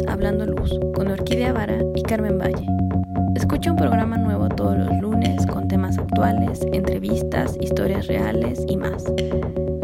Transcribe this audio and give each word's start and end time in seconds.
es 0.00 0.08
Hablando 0.08 0.46
Luz 0.46 0.78
con 0.94 1.08
Orquídea 1.08 1.52
Vara 1.52 1.78
y 1.94 2.02
Carmen 2.02 2.38
Valle. 2.38 2.66
Escucha 3.34 3.70
un 3.70 3.76
programa 3.76 4.16
nuevo 4.16 4.48
todos 4.48 4.76
los 4.76 5.00
lunes 5.00 5.46
con 5.46 5.68
temas 5.68 5.98
actuales, 5.98 6.60
entrevistas, 6.72 7.56
historias 7.60 8.06
reales 8.06 8.64
y 8.68 8.76
más. 8.76 9.04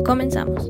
Comenzamos. 0.04 0.68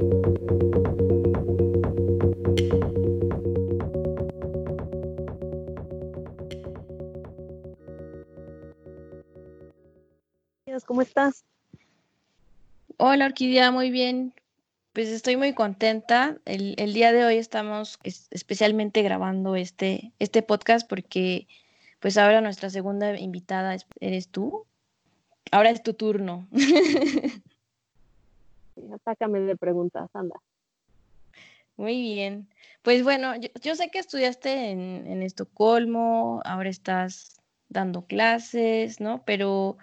¿Cómo 10.87 11.02
estás? 11.02 11.45
Hola 12.98 13.27
Orquídea, 13.27 13.70
muy 13.70 13.91
bien. 13.91 14.33
Pues 14.96 15.08
estoy 15.08 15.36
muy 15.36 15.52
contenta. 15.52 16.38
El, 16.46 16.95
día 16.95 17.12
de 17.12 17.23
hoy 17.27 17.37
estamos 17.37 17.98
especialmente 18.30 19.02
grabando 19.02 19.54
este, 19.54 20.14
este 20.18 20.41
podcast 20.41 20.88
porque 20.88 21.48
pues 22.00 22.16
ahora 22.16 22.41
nuestra 22.41 22.70
segunda 22.70 23.14
invitada 23.18 23.77
eres 24.01 24.28
tú. 24.28 24.64
Ahora 25.52 25.68
es 25.68 25.82
tu 25.82 25.92
turno. 25.92 26.48
Atácame 28.95 29.40
de 29.40 29.54
preguntas, 29.56 30.09
anda. 30.14 30.37
Muy 31.76 32.01
bien. 32.01 32.48
Pues 32.80 33.04
bueno, 33.04 33.34
yo, 33.62 33.74
sé 33.74 33.90
que 33.90 33.98
estudiaste 33.98 34.70
en, 34.70 35.06
en, 35.06 35.23
Estocolmo, 35.23 36.40
ahora 36.46 36.70
estás 36.70 37.42
dando 37.68 38.06
clases, 38.06 38.98
¿no? 39.02 39.24
Pero 39.26 39.76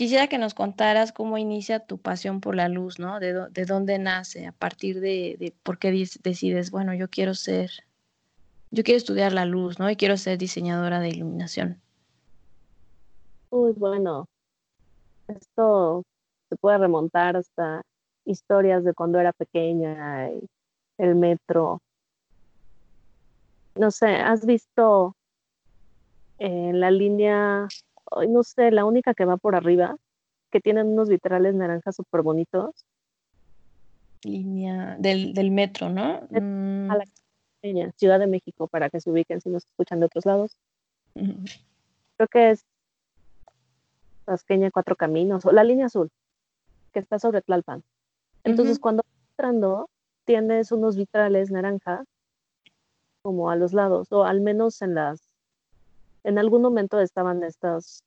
Quisiera 0.00 0.28
que 0.28 0.38
nos 0.38 0.54
contaras 0.54 1.12
cómo 1.12 1.36
inicia 1.36 1.78
tu 1.78 1.98
pasión 1.98 2.40
por 2.40 2.54
la 2.54 2.70
luz, 2.70 2.98
¿no? 2.98 3.20
De, 3.20 3.34
dónde 3.66 3.98
nace, 3.98 4.46
a 4.46 4.52
partir 4.52 4.98
de, 4.98 5.52
por 5.62 5.78
qué 5.78 5.90
decides, 5.90 6.70
bueno, 6.70 6.94
yo 6.94 7.10
quiero 7.10 7.34
ser, 7.34 7.70
yo 8.70 8.82
quiero 8.82 8.96
estudiar 8.96 9.34
la 9.34 9.44
luz, 9.44 9.78
¿no? 9.78 9.90
Y 9.90 9.96
quiero 9.96 10.16
ser 10.16 10.38
diseñadora 10.38 11.00
de 11.00 11.10
iluminación. 11.10 11.82
Uy, 13.50 13.72
bueno, 13.72 14.26
esto 15.28 16.02
se 16.48 16.56
puede 16.56 16.78
remontar 16.78 17.36
hasta 17.36 17.82
historias 18.24 18.84
de 18.84 18.94
cuando 18.94 19.20
era 19.20 19.34
pequeña, 19.34 20.30
el 20.96 21.14
metro. 21.14 21.82
No 23.74 23.90
sé, 23.90 24.06
¿has 24.06 24.46
visto 24.46 25.14
en 26.38 26.80
la 26.80 26.90
línea 26.90 27.68
no 28.28 28.42
sé, 28.42 28.70
la 28.70 28.84
única 28.84 29.14
que 29.14 29.24
va 29.24 29.36
por 29.36 29.54
arriba, 29.54 29.96
que 30.50 30.60
tienen 30.60 30.88
unos 30.88 31.08
vitrales 31.08 31.54
naranjas 31.54 31.96
súper 31.96 32.22
bonitos. 32.22 32.84
Línea 34.22 34.96
del, 34.98 35.50
metro, 35.50 35.88
¿no? 35.88 36.20
Mm. 36.30 36.90
A 36.90 36.96
la 36.96 37.04
Ciudad 37.96 38.18
de 38.18 38.26
México, 38.26 38.68
para 38.68 38.90
que 38.90 39.00
se 39.00 39.10
ubiquen 39.10 39.40
si 39.40 39.48
nos 39.48 39.64
escuchan 39.64 40.00
de 40.00 40.06
otros 40.06 40.26
lados. 40.26 40.56
Creo 41.14 42.28
que 42.28 42.50
es 42.50 42.64
Tasqueña 44.24 44.70
Cuatro 44.70 44.96
Caminos, 44.96 45.44
o 45.46 45.52
la 45.52 45.64
línea 45.64 45.86
azul, 45.86 46.10
que 46.92 47.00
está 47.00 47.18
sobre 47.18 47.42
Tlalpan. 47.42 47.82
Entonces, 48.44 48.78
cuando 48.78 49.04
entrando, 49.30 49.88
tienes 50.24 50.72
unos 50.72 50.96
vitrales 50.96 51.50
naranjas 51.50 52.06
como 53.22 53.50
a 53.50 53.56
los 53.56 53.72
lados, 53.72 54.12
o 54.12 54.24
al 54.24 54.40
menos 54.40 54.80
en 54.82 54.94
las 54.94 55.29
en 56.24 56.38
algún 56.38 56.62
momento 56.62 57.00
estaban 57.00 57.42
estas, 57.42 58.02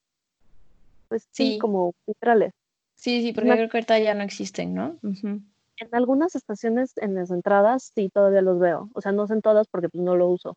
pues 1.10 1.28
sí, 1.32 1.58
como 1.60 1.94
vitrales. 2.08 2.52
Sí, 2.96 3.22
sí, 3.22 3.34
porque 3.34 3.52
creo 3.52 3.70
que 3.70 3.78
ahorita 3.78 4.00
ya 4.00 4.14
no 4.14 4.24
existen, 4.24 4.74
¿no? 4.74 4.98
En 5.04 5.90
algunas 5.92 6.36
estaciones, 6.36 6.94
en 6.98 7.16
las 7.16 7.32
entradas, 7.32 7.92
sí, 7.96 8.10
todavía 8.10 8.42
los 8.42 8.60
veo. 8.60 8.90
O 8.94 9.02
sea, 9.02 9.12
no 9.12 9.28
sé 9.28 9.34
en 9.34 9.42
todas 9.42 9.68
porque 9.68 9.90
pues 9.90 10.04
no 10.04 10.16
lo 10.16 10.30
uso, 10.30 10.56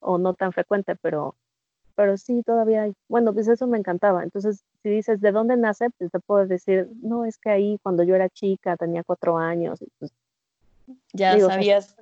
o 0.00 0.18
no 0.18 0.34
tan 0.34 0.52
frecuente, 0.52 0.96
pero, 1.00 1.36
pero 1.94 2.16
sí, 2.16 2.42
todavía 2.44 2.82
hay. 2.82 2.94
Bueno, 3.08 3.32
pues 3.32 3.48
eso 3.48 3.66
me 3.66 3.78
encantaba. 3.78 4.24
Entonces, 4.24 4.64
si 4.82 4.88
dices, 4.88 5.20
¿de 5.20 5.32
dónde 5.32 5.56
nace? 5.56 5.90
Pues 5.98 6.10
te 6.10 6.18
puedo 6.20 6.46
decir, 6.46 6.88
no, 7.02 7.24
es 7.24 7.38
que 7.38 7.50
ahí 7.50 7.78
cuando 7.82 8.02
yo 8.02 8.14
era 8.14 8.28
chica, 8.28 8.76
tenía 8.76 9.04
cuatro 9.04 9.36
años, 9.38 9.78
pues, 9.98 10.12
ya 11.12 11.38
sabías. 11.38 11.96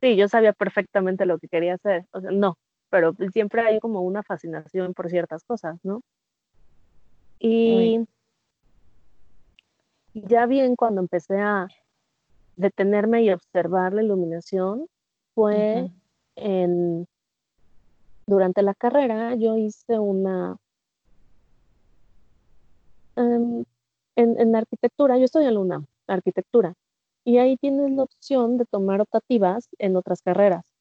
sí, 0.00 0.16
yo 0.16 0.28
sabía 0.28 0.52
perfectamente 0.52 1.26
lo 1.26 1.38
que 1.38 1.48
quería 1.48 1.74
hacer. 1.74 2.06
O 2.12 2.20
sea, 2.20 2.30
no, 2.30 2.56
pero 2.96 3.12
pues, 3.12 3.30
siempre 3.30 3.60
hay 3.60 3.78
como 3.78 4.00
una 4.00 4.22
fascinación 4.22 4.94
por 4.94 5.10
ciertas 5.10 5.44
cosas, 5.44 5.78
¿no? 5.84 6.00
Y 7.38 8.06
ya 10.14 10.46
bien 10.46 10.76
cuando 10.76 11.02
empecé 11.02 11.38
a 11.38 11.68
detenerme 12.56 13.22
y 13.22 13.32
observar 13.32 13.92
la 13.92 14.02
iluminación 14.02 14.86
fue 15.34 15.90
en 16.36 17.06
durante 18.26 18.62
la 18.62 18.72
carrera 18.72 19.34
yo 19.34 19.58
hice 19.58 19.98
una 19.98 20.56
em, 23.16 23.62
en, 24.16 24.40
en, 24.40 24.56
arquitectura, 24.56 25.18
yo 25.18 25.26
estoy 25.26 25.44
en 25.44 25.68
la 25.68 25.84
arquitectura, 26.06 26.72
y 27.26 27.36
ahí 27.36 27.58
tienes 27.58 27.90
la 27.90 28.04
opción 28.04 28.56
de 28.56 28.64
tomar 28.64 29.02
optativas 29.02 29.68
en 29.78 29.96
otras 29.96 30.22
carreras. 30.22 30.75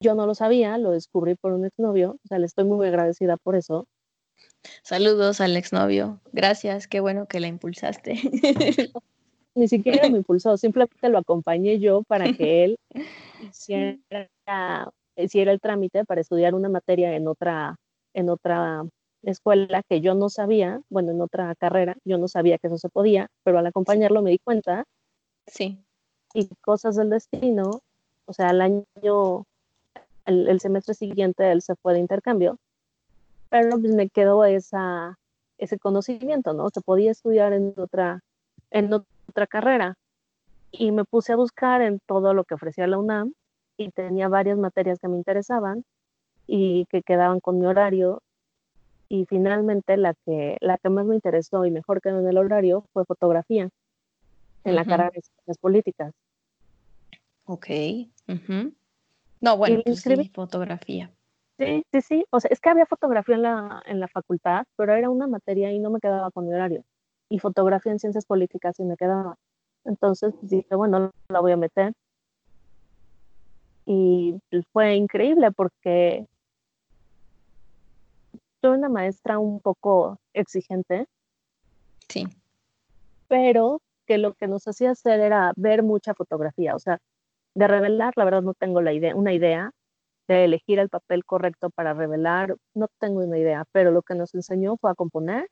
Yo 0.00 0.14
no 0.14 0.26
lo 0.26 0.34
sabía, 0.34 0.76
lo 0.78 0.90
descubrí 0.90 1.36
por 1.36 1.52
un 1.52 1.64
exnovio, 1.64 2.18
o 2.24 2.28
sea, 2.28 2.38
le 2.38 2.46
estoy 2.46 2.64
muy 2.64 2.86
agradecida 2.86 3.36
por 3.36 3.54
eso. 3.54 3.86
Saludos 4.82 5.40
al 5.40 5.56
exnovio, 5.56 6.20
gracias, 6.32 6.88
qué 6.88 7.00
bueno 7.00 7.26
que 7.26 7.40
la 7.40 7.46
impulsaste. 7.46 8.14
Ni 9.54 9.68
siquiera 9.68 10.08
me 10.08 10.18
impulsó, 10.18 10.56
simplemente 10.56 11.08
lo 11.08 11.18
acompañé 11.18 11.78
yo 11.78 12.02
para 12.02 12.32
que 12.32 12.64
él 12.64 12.78
hiciera, 13.40 13.98
el 15.16 15.60
trámite 15.60 16.04
para 16.04 16.20
estudiar 16.20 16.54
una 16.54 16.68
materia 16.68 17.14
en 17.14 17.28
otra, 17.28 17.76
en 18.14 18.30
otra 18.30 18.84
escuela 19.22 19.82
que 19.88 20.00
yo 20.00 20.14
no 20.14 20.28
sabía, 20.28 20.80
bueno, 20.88 21.10
en 21.10 21.20
otra 21.20 21.54
carrera, 21.56 21.96
yo 22.04 22.18
no 22.18 22.28
sabía 22.28 22.58
que 22.58 22.68
eso 22.68 22.78
se 22.78 22.88
podía, 22.88 23.28
pero 23.44 23.58
al 23.58 23.66
acompañarlo 23.66 24.22
me 24.22 24.30
di 24.30 24.38
cuenta. 24.38 24.84
Sí. 25.46 25.78
Y 26.34 26.48
cosas 26.60 26.96
del 26.96 27.10
destino, 27.10 27.80
o 28.26 28.32
sea, 28.32 28.50
al 28.50 28.60
año 28.60 29.46
el, 30.28 30.60
semestre 30.60 30.94
siguiente 30.94 31.50
él 31.50 31.62
se 31.62 31.74
fue 31.76 31.94
de 31.94 32.00
intercambio, 32.00 32.58
pero 33.48 33.78
pues 33.80 33.94
me 33.94 34.08
quedó 34.08 34.44
esa, 34.44 35.18
ese 35.56 35.78
conocimiento, 35.78 36.52
¿no? 36.52 36.68
Se 36.70 36.80
podía 36.82 37.10
estudiar 37.10 37.52
en 37.52 37.72
otra, 37.76 38.20
en 38.70 38.92
otra 38.92 39.46
carrera. 39.46 39.96
Y 40.70 40.92
me 40.92 41.04
puse 41.04 41.32
a 41.32 41.36
buscar 41.36 41.80
en 41.80 41.98
todo 42.06 42.34
lo 42.34 42.44
que 42.44 42.54
ofrecía 42.54 42.86
la 42.86 42.98
UNAM 42.98 43.32
y 43.78 43.90
tenía 43.90 44.28
varias 44.28 44.58
materias 44.58 44.98
que 45.00 45.08
me 45.08 45.16
interesaban 45.16 45.84
y 46.46 46.84
que 46.90 47.02
quedaban 47.02 47.40
con 47.40 47.58
mi 47.58 47.66
horario. 47.66 48.22
Y 49.08 49.24
finalmente 49.24 49.96
la 49.96 50.12
que, 50.26 50.58
la 50.60 50.76
que 50.76 50.90
más 50.90 51.06
me 51.06 51.14
interesó 51.14 51.64
y 51.64 51.70
mejor 51.70 52.02
quedó 52.02 52.20
en 52.20 52.28
el 52.28 52.36
horario 52.36 52.84
fue 52.92 53.06
fotografía 53.06 53.70
en 54.64 54.74
la 54.74 54.84
carrera 54.84 55.10
de 55.14 55.22
ciencias 55.22 55.56
políticas. 55.56 56.12
Ok. 57.46 57.70
No, 59.40 59.56
bueno, 59.56 59.82
pues 59.84 60.00
sí, 60.00 60.30
fotografía. 60.34 61.12
Sí, 61.58 61.84
sí, 61.92 62.00
sí. 62.00 62.24
O 62.30 62.40
sea, 62.40 62.50
es 62.52 62.60
que 62.60 62.70
había 62.70 62.86
fotografía 62.86 63.34
en 63.34 63.42
la, 63.42 63.82
en 63.86 64.00
la 64.00 64.08
facultad, 64.08 64.64
pero 64.76 64.94
era 64.94 65.10
una 65.10 65.26
materia 65.26 65.72
y 65.72 65.78
no 65.78 65.90
me 65.90 66.00
quedaba 66.00 66.30
con 66.30 66.46
mi 66.46 66.54
horario. 66.54 66.84
Y 67.28 67.40
fotografía 67.40 67.92
en 67.92 67.98
ciencias 67.98 68.26
políticas 68.26 68.76
sí 68.76 68.84
me 68.84 68.96
quedaba. 68.96 69.36
Entonces 69.84 70.34
pues, 70.38 70.50
dije, 70.50 70.74
bueno, 70.74 71.10
la 71.28 71.40
voy 71.40 71.52
a 71.52 71.56
meter. 71.56 71.92
Y 73.86 74.38
pues, 74.50 74.64
fue 74.72 74.94
increíble 74.94 75.50
porque 75.50 76.26
soy 78.60 78.76
una 78.76 78.88
maestra 78.88 79.38
un 79.38 79.60
poco 79.60 80.18
exigente. 80.34 81.06
Sí. 82.08 82.26
Pero 83.28 83.80
que 84.06 84.18
lo 84.18 84.34
que 84.34 84.46
nos 84.46 84.66
hacía 84.66 84.92
hacer 84.92 85.20
era 85.20 85.52
ver 85.56 85.82
mucha 85.82 86.14
fotografía. 86.14 86.74
O 86.74 86.78
sea, 86.78 86.98
de 87.58 87.66
revelar, 87.66 88.12
la 88.16 88.24
verdad 88.24 88.42
no 88.42 88.54
tengo 88.54 88.80
la 88.80 88.92
idea, 88.92 89.16
una 89.16 89.32
idea 89.32 89.72
de 90.28 90.44
elegir 90.44 90.78
el 90.78 90.88
papel 90.88 91.24
correcto 91.24 91.70
para 91.70 91.92
revelar, 91.92 92.56
no 92.74 92.86
tengo 93.00 93.18
una 93.20 93.36
idea, 93.36 93.64
pero 93.72 93.90
lo 93.90 94.02
que 94.02 94.14
nos 94.14 94.32
enseñó 94.32 94.76
fue 94.76 94.92
a 94.92 94.94
componer 94.94 95.48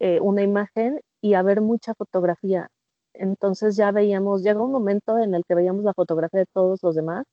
eh, 0.00 0.18
una 0.20 0.42
imagen 0.42 1.00
y 1.20 1.34
a 1.34 1.42
ver 1.42 1.60
mucha 1.60 1.94
fotografía. 1.94 2.68
Entonces 3.14 3.76
ya 3.76 3.92
veíamos, 3.92 4.42
llegó 4.42 4.64
un 4.64 4.72
momento 4.72 5.18
en 5.18 5.34
el 5.34 5.44
que 5.44 5.54
veíamos 5.54 5.84
la 5.84 5.94
fotografía 5.94 6.40
de 6.40 6.46
todos 6.52 6.82
los 6.82 6.96
demás 6.96 7.26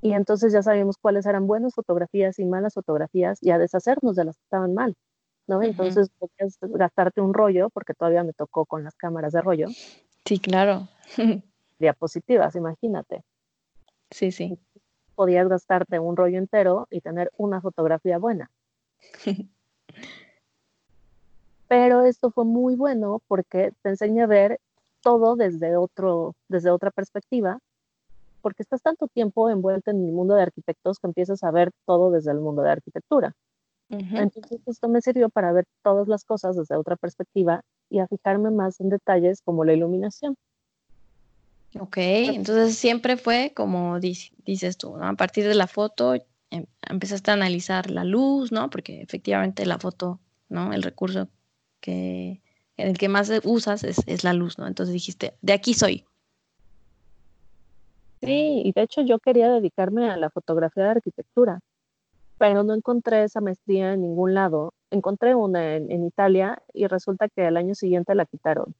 y 0.00 0.12
entonces 0.14 0.54
ya 0.54 0.62
sabíamos 0.62 0.96
cuáles 0.96 1.26
eran 1.26 1.46
buenas 1.46 1.74
fotografías 1.74 2.38
y 2.38 2.46
malas 2.46 2.72
fotografías 2.72 3.38
y 3.42 3.50
a 3.50 3.58
deshacernos 3.58 4.16
de 4.16 4.24
las 4.24 4.36
que 4.36 4.44
estaban 4.44 4.72
mal. 4.72 4.94
¿no? 5.46 5.62
Entonces 5.62 6.08
podías 6.18 6.56
gastarte 6.62 7.20
un 7.20 7.34
rollo, 7.34 7.68
porque 7.68 7.92
todavía 7.92 8.24
me 8.24 8.32
tocó 8.32 8.64
con 8.64 8.82
las 8.84 8.94
cámaras 8.94 9.32
de 9.34 9.42
rollo. 9.42 9.66
Sí, 10.24 10.38
claro. 10.38 10.88
diapositivas, 11.78 12.54
imagínate. 12.56 13.22
Sí, 14.10 14.32
sí. 14.32 14.58
Podías 15.14 15.48
gastarte 15.48 15.98
un 15.98 16.16
rollo 16.16 16.38
entero 16.38 16.86
y 16.90 17.00
tener 17.00 17.30
una 17.36 17.60
fotografía 17.60 18.18
buena. 18.18 18.50
Pero 21.68 22.04
esto 22.04 22.30
fue 22.30 22.44
muy 22.44 22.76
bueno 22.76 23.20
porque 23.28 23.72
te 23.82 23.90
enseña 23.90 24.24
a 24.24 24.28
ver 24.28 24.60
todo 25.02 25.36
desde, 25.36 25.76
otro, 25.76 26.34
desde 26.48 26.70
otra 26.70 26.90
perspectiva 26.90 27.58
porque 28.40 28.62
estás 28.62 28.82
tanto 28.82 29.08
tiempo 29.08 29.50
envuelta 29.50 29.90
en 29.90 30.04
el 30.04 30.12
mundo 30.12 30.34
de 30.34 30.42
arquitectos 30.42 30.98
que 30.98 31.06
empiezas 31.06 31.42
a 31.44 31.50
ver 31.50 31.70
todo 31.84 32.10
desde 32.10 32.30
el 32.30 32.40
mundo 32.40 32.62
de 32.62 32.70
arquitectura. 32.70 33.34
Entonces 33.90 34.60
esto 34.66 34.88
me 34.88 35.00
sirvió 35.00 35.30
para 35.30 35.50
ver 35.52 35.64
todas 35.82 36.08
las 36.08 36.24
cosas 36.24 36.56
desde 36.56 36.76
otra 36.76 36.96
perspectiva 36.96 37.62
y 37.88 38.00
a 38.00 38.06
fijarme 38.06 38.50
más 38.50 38.80
en 38.80 38.90
detalles 38.90 39.40
como 39.42 39.64
la 39.64 39.72
iluminación. 39.72 40.36
Ok, 41.74 41.96
entonces 41.98 42.76
siempre 42.78 43.16
fue 43.16 43.52
como 43.54 44.00
dices 44.00 44.78
tú, 44.78 44.96
¿no? 44.96 45.06
A 45.06 45.14
partir 45.14 45.46
de 45.46 45.54
la 45.54 45.66
foto 45.66 46.14
em, 46.50 46.64
empezaste 46.88 47.30
a 47.30 47.34
analizar 47.34 47.90
la 47.90 48.04
luz, 48.04 48.52
¿no? 48.52 48.70
Porque 48.70 49.02
efectivamente 49.02 49.66
la 49.66 49.78
foto, 49.78 50.18
¿no? 50.48 50.72
El 50.72 50.82
recurso 50.82 51.28
que, 51.80 52.40
en 52.76 52.88
el 52.88 52.96
que 52.96 53.08
más 53.08 53.30
usas 53.44 53.84
es, 53.84 53.98
es 54.06 54.24
la 54.24 54.32
luz, 54.32 54.58
¿no? 54.58 54.66
Entonces 54.66 54.94
dijiste, 54.94 55.34
de 55.42 55.52
aquí 55.52 55.74
soy. 55.74 56.04
Sí, 58.20 58.62
y 58.64 58.72
de 58.72 58.82
hecho 58.82 59.02
yo 59.02 59.18
quería 59.18 59.50
dedicarme 59.50 60.10
a 60.10 60.16
la 60.16 60.30
fotografía 60.30 60.84
de 60.84 60.90
arquitectura, 60.90 61.60
pero 62.38 62.64
no 62.64 62.74
encontré 62.74 63.24
esa 63.24 63.40
maestría 63.40 63.92
en 63.92 64.02
ningún 64.02 64.34
lado. 64.34 64.74
Encontré 64.90 65.34
una 65.34 65.76
en, 65.76 66.04
Italia 66.04 66.62
y 66.72 66.86
resulta 66.86 67.28
que 67.28 67.42
al 67.42 67.56
año 67.56 67.74
siguiente 67.74 68.14
la 68.14 68.24
quitaron. 68.24 68.74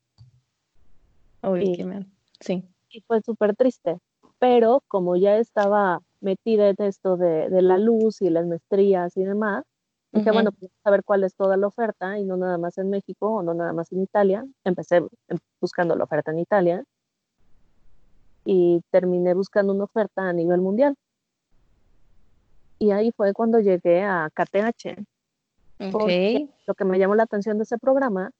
Uy, 1.42 1.72
qué 1.76 1.84
mal. 1.84 2.06
Sí. 2.40 2.64
Y 2.90 3.00
fue 3.02 3.20
súper 3.22 3.54
triste. 3.54 3.98
Pero 4.38 4.82
como 4.88 5.16
ya 5.16 5.36
estaba 5.36 6.00
metida 6.20 6.68
en 6.68 6.76
esto 6.78 7.16
de, 7.16 7.48
la 7.62 7.78
luz 7.78 8.22
y 8.22 8.30
las 8.30 8.46
maestrías 8.46 9.16
y 9.16 9.24
demás, 9.24 9.64
dije, 10.12 10.30
bueno, 10.30 10.52
pues 10.52 10.70
a 10.84 10.90
ver 10.90 11.04
cuál 11.04 11.24
es 11.24 11.34
toda 11.34 11.56
la 11.56 11.66
oferta 11.66 12.18
y 12.18 12.24
no 12.24 12.36
nada 12.36 12.56
más 12.56 12.78
en 12.78 12.88
México 12.90 13.30
o 13.30 13.42
no 13.42 13.54
nada 13.54 13.72
más 13.72 13.92
en 13.92 14.02
Italia. 14.02 14.46
Empecé 14.64 15.02
buscando 15.60 15.96
la 15.96 16.04
oferta 16.04 16.30
en 16.30 16.38
Italia 16.38 16.84
y 18.44 18.80
terminé 18.90 19.34
buscando 19.34 19.74
una 19.74 19.84
oferta 19.84 20.28
a 20.28 20.32
nivel 20.32 20.60
mundial. 20.60 20.94
Y 22.78 22.92
ahí 22.92 23.10
fue 23.12 23.32
cuando 23.34 23.58
llegué 23.60 24.02
a 24.02 24.30
KTH. 24.32 25.04
Okay. 25.94 26.50
Lo 26.66 26.74
que 26.74 26.84
me 26.84 26.98
llamó 26.98 27.14
la 27.14 27.24
atención 27.24 27.58
de 27.58 27.64
ese 27.64 27.78
programa 27.78 28.30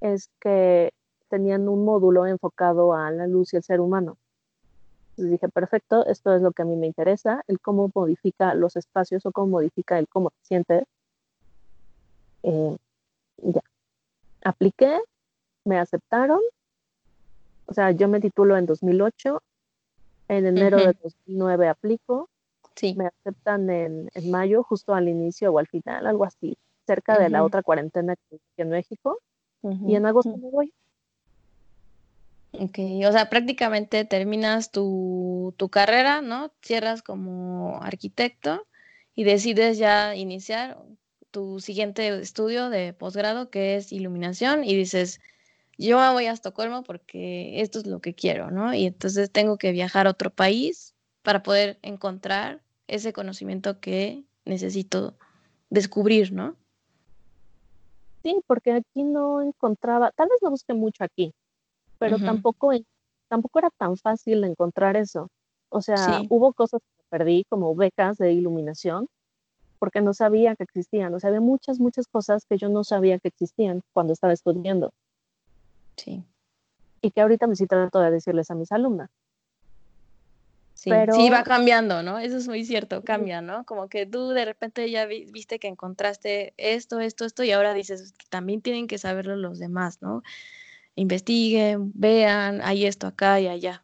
es 0.00 0.30
que 0.40 0.92
tenían 1.30 1.68
un 1.68 1.84
módulo 1.84 2.26
enfocado 2.26 2.94
a 2.94 3.10
la 3.10 3.26
luz 3.26 3.54
y 3.54 3.56
el 3.56 3.62
ser 3.62 3.80
humano. 3.80 4.18
Entonces 5.10 5.32
dije, 5.32 5.48
perfecto, 5.48 6.04
esto 6.06 6.34
es 6.34 6.42
lo 6.42 6.52
que 6.52 6.62
a 6.62 6.64
mí 6.64 6.76
me 6.76 6.86
interesa, 6.86 7.42
el 7.46 7.60
cómo 7.60 7.90
modifica 7.94 8.54
los 8.54 8.76
espacios 8.76 9.24
o 9.24 9.32
cómo 9.32 9.46
modifica 9.46 9.98
el 9.98 10.08
cómo 10.08 10.30
te 10.30 10.36
sientes. 10.42 10.84
Eh, 12.42 12.76
ya. 13.38 13.62
Apliqué, 14.44 15.00
me 15.64 15.78
aceptaron. 15.78 16.40
O 17.66 17.72
sea, 17.74 17.92
yo 17.92 18.08
me 18.08 18.20
titulo 18.20 18.56
en 18.56 18.66
2008 18.66 19.40
en 20.30 20.46
enero 20.46 20.78
de 20.78 20.96
2009 21.02 21.68
aplico. 21.68 22.28
Sí. 22.76 22.94
Me 22.96 23.06
aceptan 23.06 23.68
en, 23.68 24.10
mayo, 24.30 24.62
justo 24.62 24.94
al 24.94 25.08
inicio 25.08 25.52
o 25.52 25.58
al 25.58 25.66
final, 25.66 26.06
algo 26.06 26.24
así, 26.24 26.56
cerca 26.86 27.18
de 27.18 27.28
la 27.28 27.44
otra 27.44 27.62
cuarentena 27.62 28.14
que 28.16 28.38
en 28.56 28.70
México. 28.70 29.18
Y 29.62 29.96
en 29.96 30.06
agosto 30.06 30.34
me 30.38 30.50
voy. 30.50 30.72
Ok, 32.52 32.78
o 33.08 33.12
sea, 33.12 33.30
prácticamente 33.30 34.04
terminas 34.04 34.72
tu, 34.72 35.54
tu, 35.56 35.68
carrera, 35.68 36.20
¿no? 36.20 36.52
Cierras 36.62 37.00
como 37.02 37.80
arquitecto 37.82 38.66
y 39.14 39.24
decides 39.24 39.78
ya 39.78 40.16
iniciar 40.16 40.76
tu 41.30 41.60
siguiente 41.60 42.08
estudio 42.20 42.68
de 42.68 42.92
posgrado, 42.92 43.50
que 43.50 43.76
es 43.76 43.92
iluminación, 43.92 44.64
y 44.64 44.74
dices, 44.74 45.20
yo 45.78 45.98
voy 46.12 46.26
a 46.26 46.32
Estocolmo 46.32 46.82
porque 46.82 47.60
esto 47.60 47.78
es 47.78 47.86
lo 47.86 48.00
que 48.00 48.14
quiero, 48.14 48.50
¿no? 48.50 48.74
Y 48.74 48.86
entonces 48.86 49.30
tengo 49.30 49.56
que 49.56 49.72
viajar 49.72 50.06
a 50.06 50.10
otro 50.10 50.30
país 50.30 50.94
para 51.22 51.42
poder 51.42 51.78
encontrar 51.82 52.62
ese 52.88 53.12
conocimiento 53.12 53.80
que 53.80 54.24
necesito 54.44 55.16
descubrir, 55.70 56.32
¿no? 56.32 56.56
Sí, 58.22 58.36
porque 58.46 58.72
aquí 58.72 59.04
no 59.04 59.40
encontraba, 59.40 60.10
tal 60.12 60.28
vez 60.28 60.38
no 60.42 60.50
busqué 60.50 60.74
mucho 60.74 61.04
aquí, 61.04 61.32
pero 62.00 62.18
tampoco, 62.18 62.72
tampoco 63.28 63.58
era 63.58 63.68
tan 63.76 63.96
fácil 63.98 64.42
encontrar 64.44 64.96
eso. 64.96 65.28
O 65.68 65.82
sea, 65.82 66.22
hubo 66.30 66.54
cosas 66.54 66.80
que 66.80 67.04
perdí, 67.10 67.44
como 67.48 67.74
becas 67.74 68.16
de 68.16 68.32
iluminación, 68.32 69.06
porque 69.78 70.00
no 70.00 70.14
sabía 70.14 70.56
que 70.56 70.64
existían. 70.64 71.14
O 71.14 71.20
sea, 71.20 71.28
había 71.28 71.42
muchas, 71.42 71.78
muchas 71.78 72.08
cosas 72.08 72.46
que 72.48 72.56
yo 72.56 72.70
no 72.70 72.84
sabía 72.84 73.18
que 73.18 73.28
existían 73.28 73.82
cuando 73.92 74.14
estaba 74.14 74.32
estudiando. 74.32 74.92
Sí. 75.96 76.24
Y 77.02 77.10
que 77.10 77.20
ahorita 77.20 77.46
me 77.46 77.54
sí 77.54 77.66
trato 77.66 78.00
de 78.00 78.10
decirles 78.10 78.50
a 78.50 78.54
mis 78.54 78.72
alumnas. 78.72 79.10
Sí, 80.72 80.88
Pero... 80.88 81.12
sí, 81.12 81.28
va 81.28 81.42
cambiando, 81.42 82.02
¿no? 82.02 82.18
Eso 82.18 82.38
es 82.38 82.48
muy 82.48 82.64
cierto, 82.64 83.04
cambia, 83.04 83.42
¿no? 83.42 83.64
Como 83.66 83.90
que 83.90 84.06
tú 84.06 84.30
de 84.30 84.46
repente 84.46 84.90
ya 84.90 85.04
viste 85.04 85.58
que 85.58 85.68
encontraste 85.68 86.54
esto, 86.56 86.98
esto, 86.98 87.26
esto, 87.26 87.44
y 87.44 87.52
ahora 87.52 87.74
dices 87.74 88.12
que 88.12 88.24
también 88.30 88.62
tienen 88.62 88.86
que 88.86 88.96
saberlo 88.96 89.36
los 89.36 89.58
demás, 89.58 90.00
¿no? 90.00 90.22
Investiguen, 91.00 91.92
vean, 91.94 92.60
hay 92.60 92.84
esto 92.84 93.06
acá 93.06 93.40
y 93.40 93.48
allá. 93.48 93.82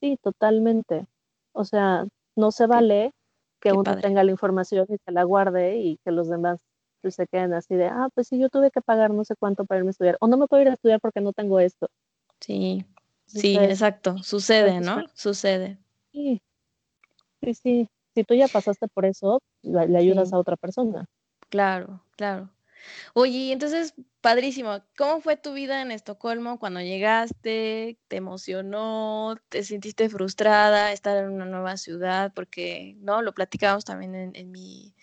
Sí, 0.00 0.18
totalmente. 0.20 1.06
O 1.52 1.64
sea, 1.64 2.08
no 2.34 2.50
se 2.50 2.66
vale 2.66 3.12
que 3.60 3.72
uno 3.72 3.96
tenga 4.00 4.24
la 4.24 4.32
información 4.32 4.86
y 4.88 4.96
se 4.98 5.12
la 5.12 5.22
guarde 5.22 5.76
y 5.76 5.98
que 5.98 6.10
los 6.10 6.28
demás 6.28 6.58
pues, 7.02 7.14
se 7.14 7.28
queden 7.28 7.54
así 7.54 7.76
de, 7.76 7.86
ah, 7.86 8.08
pues 8.12 8.26
sí, 8.26 8.36
yo 8.36 8.48
tuve 8.48 8.72
que 8.72 8.80
pagar 8.80 9.12
no 9.12 9.24
sé 9.24 9.36
cuánto 9.38 9.64
para 9.64 9.78
irme 9.78 9.90
a 9.90 9.92
estudiar, 9.92 10.16
o 10.18 10.26
no 10.26 10.36
me 10.36 10.48
puedo 10.48 10.60
ir 10.60 10.68
a 10.70 10.72
estudiar 10.72 11.00
porque 11.00 11.20
no 11.20 11.32
tengo 11.32 11.60
esto. 11.60 11.88
Sí, 12.40 12.84
sí, 13.26 13.56
exacto, 13.56 14.18
sucede, 14.24 14.80
¿no? 14.80 15.04
Sucede. 15.14 15.78
Sí, 16.10 16.42
sí, 17.42 17.54
sí. 17.54 17.88
Si 18.16 18.24
tú 18.24 18.34
ya 18.34 18.48
pasaste 18.48 18.88
por 18.88 19.04
eso, 19.04 19.40
le, 19.62 19.96
ayudas 19.96 20.32
a 20.32 20.38
otra 20.38 20.56
persona. 20.56 21.06
Claro, 21.48 22.00
claro. 22.16 22.50
Oye, 23.14 23.52
entonces, 23.52 23.94
padrísimo. 24.20 24.82
¿Cómo 24.96 25.20
fue 25.20 25.36
tu 25.36 25.52
vida 25.52 25.82
en 25.82 25.90
Estocolmo 25.90 26.58
cuando 26.58 26.80
llegaste? 26.80 27.98
¿Te 28.08 28.16
emocionó? 28.16 29.36
¿Te 29.48 29.64
sentiste 29.64 30.08
frustrada 30.08 30.92
estar 30.92 31.16
en 31.16 31.30
una 31.30 31.46
nueva 31.46 31.76
ciudad? 31.76 32.32
Porque, 32.34 32.96
¿no? 32.98 33.22
Lo 33.22 33.34
platicábamos 33.34 33.84
también 33.84 34.32
en 34.34 34.50
mi 34.50 34.94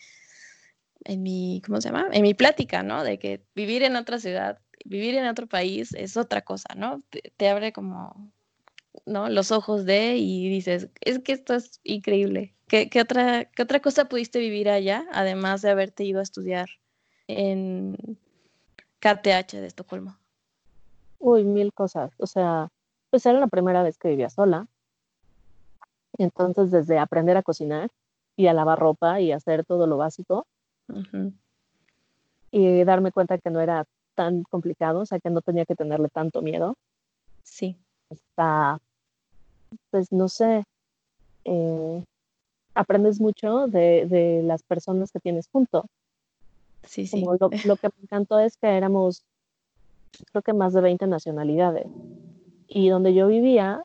en 1.05 1.23
mi, 1.23 1.61
¿cómo 1.65 1.81
se 1.81 1.89
llama? 1.89 2.07
En 2.11 2.21
mi 2.21 2.33
plática, 2.33 2.83
¿no? 2.83 3.03
De 3.03 3.19
que 3.19 3.43
vivir 3.55 3.83
en 3.83 3.95
otra 3.95 4.19
ciudad, 4.19 4.59
vivir 4.85 5.15
en 5.15 5.27
otro 5.27 5.47
país 5.47 5.93
es 5.93 6.17
otra 6.17 6.41
cosa, 6.41 6.73
¿no? 6.75 7.03
Te, 7.37 7.49
abre 7.49 7.73
como, 7.73 8.31
¿no? 9.05 9.29
Los 9.29 9.51
ojos 9.51 9.85
de 9.85 10.17
y 10.17 10.49
dices, 10.49 10.89
es 11.01 11.19
que 11.19 11.33
esto 11.33 11.55
es 11.55 11.79
increíble. 11.83 12.55
¿Qué, 12.67 12.89
otra, 12.99 13.45
¿Qué 13.45 13.61
otra 13.61 13.81
cosa 13.81 14.05
pudiste 14.05 14.39
vivir 14.39 14.67
allá, 14.67 15.05
además 15.11 15.61
de 15.61 15.69
haberte 15.69 16.05
ido 16.05 16.19
a 16.19 16.23
estudiar 16.23 16.69
en 17.27 17.95
KTH 18.99 19.53
de 19.53 19.67
Estocolmo? 19.67 20.17
Uy, 21.19 21.43
mil 21.43 21.73
cosas. 21.73 22.11
O 22.17 22.27
sea, 22.27 22.69
pues 23.09 23.25
era 23.25 23.39
la 23.39 23.47
primera 23.47 23.83
vez 23.83 23.97
que 23.97 24.09
vivía 24.09 24.29
sola. 24.29 24.67
Entonces, 26.17 26.71
desde 26.71 26.99
aprender 26.99 27.37
a 27.37 27.43
cocinar 27.43 27.89
y 28.35 28.47
a 28.47 28.53
lavar 28.53 28.79
ropa 28.79 29.21
y 29.21 29.31
hacer 29.31 29.65
todo 29.65 29.87
lo 29.87 29.97
básico, 29.97 30.45
y 32.51 32.83
darme 32.83 33.11
cuenta 33.11 33.37
que 33.37 33.49
no 33.49 33.61
era 33.61 33.85
tan 34.15 34.43
complicado, 34.43 35.01
o 35.01 35.05
sea, 35.05 35.19
que 35.19 35.29
no 35.29 35.41
tenía 35.41 35.65
que 35.65 35.75
tenerle 35.75 36.09
tanto 36.09 36.41
miedo. 36.41 36.75
Sí. 37.43 37.75
Está, 38.09 38.79
pues 39.89 40.11
no 40.11 40.29
sé, 40.29 40.63
eh, 41.45 42.03
aprendes 42.75 43.19
mucho 43.19 43.67
de, 43.67 44.41
las 44.43 44.63
personas 44.63 45.11
que 45.11 45.19
tienes 45.19 45.47
junto. 45.51 45.85
Sí, 46.85 47.07
sí. 47.07 47.23
lo, 47.23 47.49
lo, 47.65 47.75
que 47.77 47.87
me 47.87 48.03
encantó 48.03 48.39
es 48.39 48.57
que 48.57 48.67
éramos, 48.67 49.23
creo 50.31 50.41
que 50.41 50.53
más 50.53 50.73
de 50.73 50.81
20 50.81 51.07
nacionalidades. 51.07 51.87
Y 52.67 52.89
donde 52.89 53.13
yo 53.13 53.27
vivía, 53.27 53.83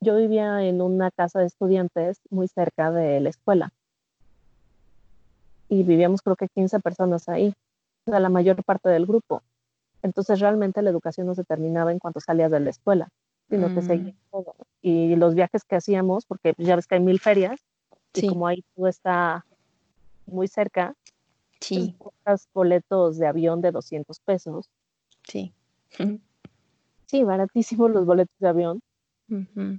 yo 0.00 0.16
vivía 0.16 0.64
en 0.64 0.80
una 0.80 1.10
casa 1.10 1.40
de 1.40 1.46
estudiantes 1.46 2.20
muy 2.30 2.48
cerca 2.48 2.90
de 2.90 3.20
la 3.20 3.28
escuela 3.28 3.72
y 5.70 5.84
vivíamos 5.84 6.20
creo 6.20 6.36
que 6.36 6.48
15 6.48 6.80
personas 6.80 7.28
ahí, 7.28 7.54
o 8.04 8.10
sea, 8.10 8.20
la 8.20 8.28
mayor 8.28 8.62
parte 8.64 8.90
del 8.90 9.06
grupo. 9.06 9.42
Entonces 10.02 10.40
realmente 10.40 10.82
la 10.82 10.90
educación 10.90 11.26
no 11.26 11.34
se 11.34 11.44
terminaba 11.44 11.92
en 11.92 11.98
cuanto 11.98 12.20
salías 12.20 12.50
de 12.50 12.60
la 12.60 12.70
escuela, 12.70 13.08
sino 13.48 13.72
que 13.72 13.80
seguía 13.80 14.12
mm. 14.12 14.30
todo. 14.30 14.54
Y 14.82 15.14
los 15.16 15.34
viajes 15.34 15.64
que 15.64 15.76
hacíamos, 15.76 16.26
porque 16.26 16.54
ya 16.58 16.76
ves 16.76 16.86
que 16.86 16.96
hay 16.96 17.00
mil 17.00 17.20
ferias, 17.20 17.60
y 18.14 18.28
como 18.28 18.48
ahí 18.48 18.64
todo 18.74 18.88
está 18.88 19.46
muy 20.26 20.48
cerca, 20.48 20.94
sí. 21.60 21.96
Pues, 22.24 22.48
boletos 22.52 23.18
de 23.18 23.26
avión 23.26 23.60
de 23.60 23.72
200 23.72 24.20
pesos. 24.20 24.68
Sí. 25.24 25.52
Sí, 27.06 27.24
baratísimos 27.24 27.90
los 27.90 28.06
boletos 28.06 28.36
de 28.38 28.48
avión 28.48 28.80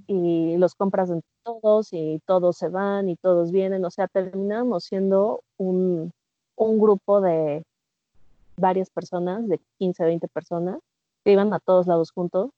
y 0.06 0.56
los 0.58 0.74
compras 0.74 1.08
en 1.08 1.22
todos 1.42 1.92
y 1.92 2.20
todos 2.26 2.58
se 2.58 2.68
van 2.68 3.08
y 3.08 3.16
todos 3.16 3.52
vienen, 3.52 3.86
o 3.86 3.90
sea, 3.90 4.06
terminamos 4.06 4.84
siendo 4.84 5.42
un, 5.56 6.12
grupo 6.56 7.22
de 7.22 7.62
varias 8.58 8.90
personas, 8.90 9.48
de 9.48 9.60
15, 9.78 10.04
20 10.04 10.28
personas, 10.28 10.78
que 11.24 11.32
iban 11.32 11.54
a 11.54 11.58
todos 11.58 11.86
lados 11.86 12.10
juntos 12.10 12.50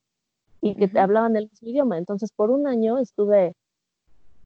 y 0.61 0.75
que 0.75 0.89
te 0.89 0.99
hablaban 0.99 1.37
el 1.37 1.49
mismo 1.51 1.69
idioma. 1.69 1.97
Entonces, 1.97 2.33
por 2.33 2.51
un 2.51 2.67
año 2.67 2.99
estuve 2.99 3.55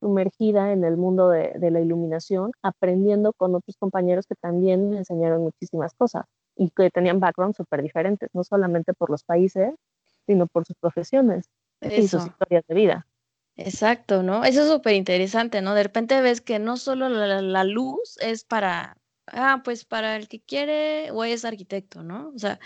sumergida 0.01 0.73
en 0.73 0.85
el 0.85 0.97
mundo 0.97 1.29
de, 1.29 1.53
de, 1.57 1.71
la 1.71 1.81
iluminación, 1.81 2.53
aprendiendo 2.63 3.33
con 3.33 3.55
otros 3.55 3.77
compañeros 3.77 4.27
que 4.27 4.35
también 4.35 4.91
me 4.91 4.99
enseñaron 4.99 5.43
muchísimas 5.43 5.95
cosas 5.95 6.25
y 6.57 6.71
que 6.71 6.91
tenían 6.91 7.21
backgrounds 7.21 7.57
súper 7.57 7.83
diferentes, 7.83 8.29
no 8.33 8.45
solamente 8.45 8.93
por 8.95 9.11
los 9.11 9.23
países, 9.25 9.75
sino 10.27 10.47
por 10.47 10.67
sus 10.67 10.77
profesiones 10.77 11.49
y 11.81 12.07
sus 12.09 12.27
historias 12.27 12.65
de 12.69 12.75
vida. 12.75 13.07
Exacto, 13.57 14.23
¿no? 14.23 14.45
Eso 14.45 14.63
es 14.63 14.69
súper 14.69 14.95
interesante, 14.95 15.63
¿no? 15.63 15.75
De 15.75 15.83
repente 15.83 16.21
ves 16.21 16.41
que 16.41 16.59
no 16.61 16.77
solo 16.77 17.09
la, 17.09 17.43
la, 17.43 17.65
luz 17.65 18.17
es 18.21 18.45
para, 18.45 18.97
ah, 19.33 19.63
pues 19.65 19.85
para 19.85 20.17
el 20.17 20.29
que 20.29 20.41
quiere 20.41 21.11
o 21.11 21.25
es 21.25 21.45
arquitecto, 21.45 22.03
¿no? 22.03 22.33
O 22.35 22.39
sea, 22.39 22.59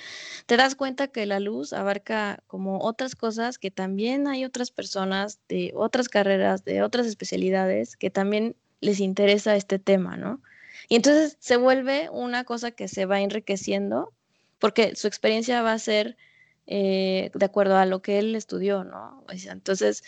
te 0.46 0.56
das 0.56 0.74
cuenta 0.74 1.08
que 1.08 1.26
la 1.26 1.40
luz 1.40 1.72
abarca 1.72 2.42
como 2.46 2.80
otras 2.80 3.16
cosas, 3.16 3.58
que 3.58 3.70
también 3.70 4.28
hay 4.28 4.44
otras 4.44 4.70
personas 4.70 5.40
de 5.48 5.72
otras 5.74 6.08
carreras, 6.08 6.64
de 6.64 6.82
otras 6.82 7.06
especialidades, 7.06 7.96
que 7.96 8.10
también 8.10 8.56
les 8.80 9.00
interesa 9.00 9.56
este 9.56 9.78
tema, 9.78 10.16
¿no? 10.16 10.40
Y 10.88 10.96
entonces 10.96 11.36
se 11.40 11.56
vuelve 11.56 12.08
una 12.10 12.44
cosa 12.44 12.72
que 12.72 12.88
se 12.88 13.06
va 13.06 13.20
enriqueciendo 13.20 14.12
porque 14.58 14.94
su 14.96 15.08
experiencia 15.08 15.62
va 15.62 15.72
a 15.72 15.78
ser 15.78 16.16
eh, 16.66 17.30
de 17.34 17.44
acuerdo 17.44 17.76
a 17.76 17.86
lo 17.86 18.02
que 18.02 18.18
él 18.18 18.36
estudió, 18.36 18.84
¿no? 18.84 19.24
entonces 19.28 20.04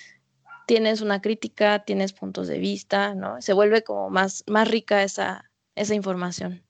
tienes 0.66 1.00
una 1.00 1.20
crítica, 1.20 1.84
tienes 1.84 2.12
puntos 2.12 2.46
de 2.46 2.58
vista, 2.58 3.14
¿no? 3.14 3.42
Se 3.42 3.52
vuelve 3.52 3.82
como 3.82 4.10
más, 4.10 4.44
más 4.46 4.68
rica 4.68 5.02
esa, 5.02 5.50
esa 5.74 5.94
información. 5.94 6.62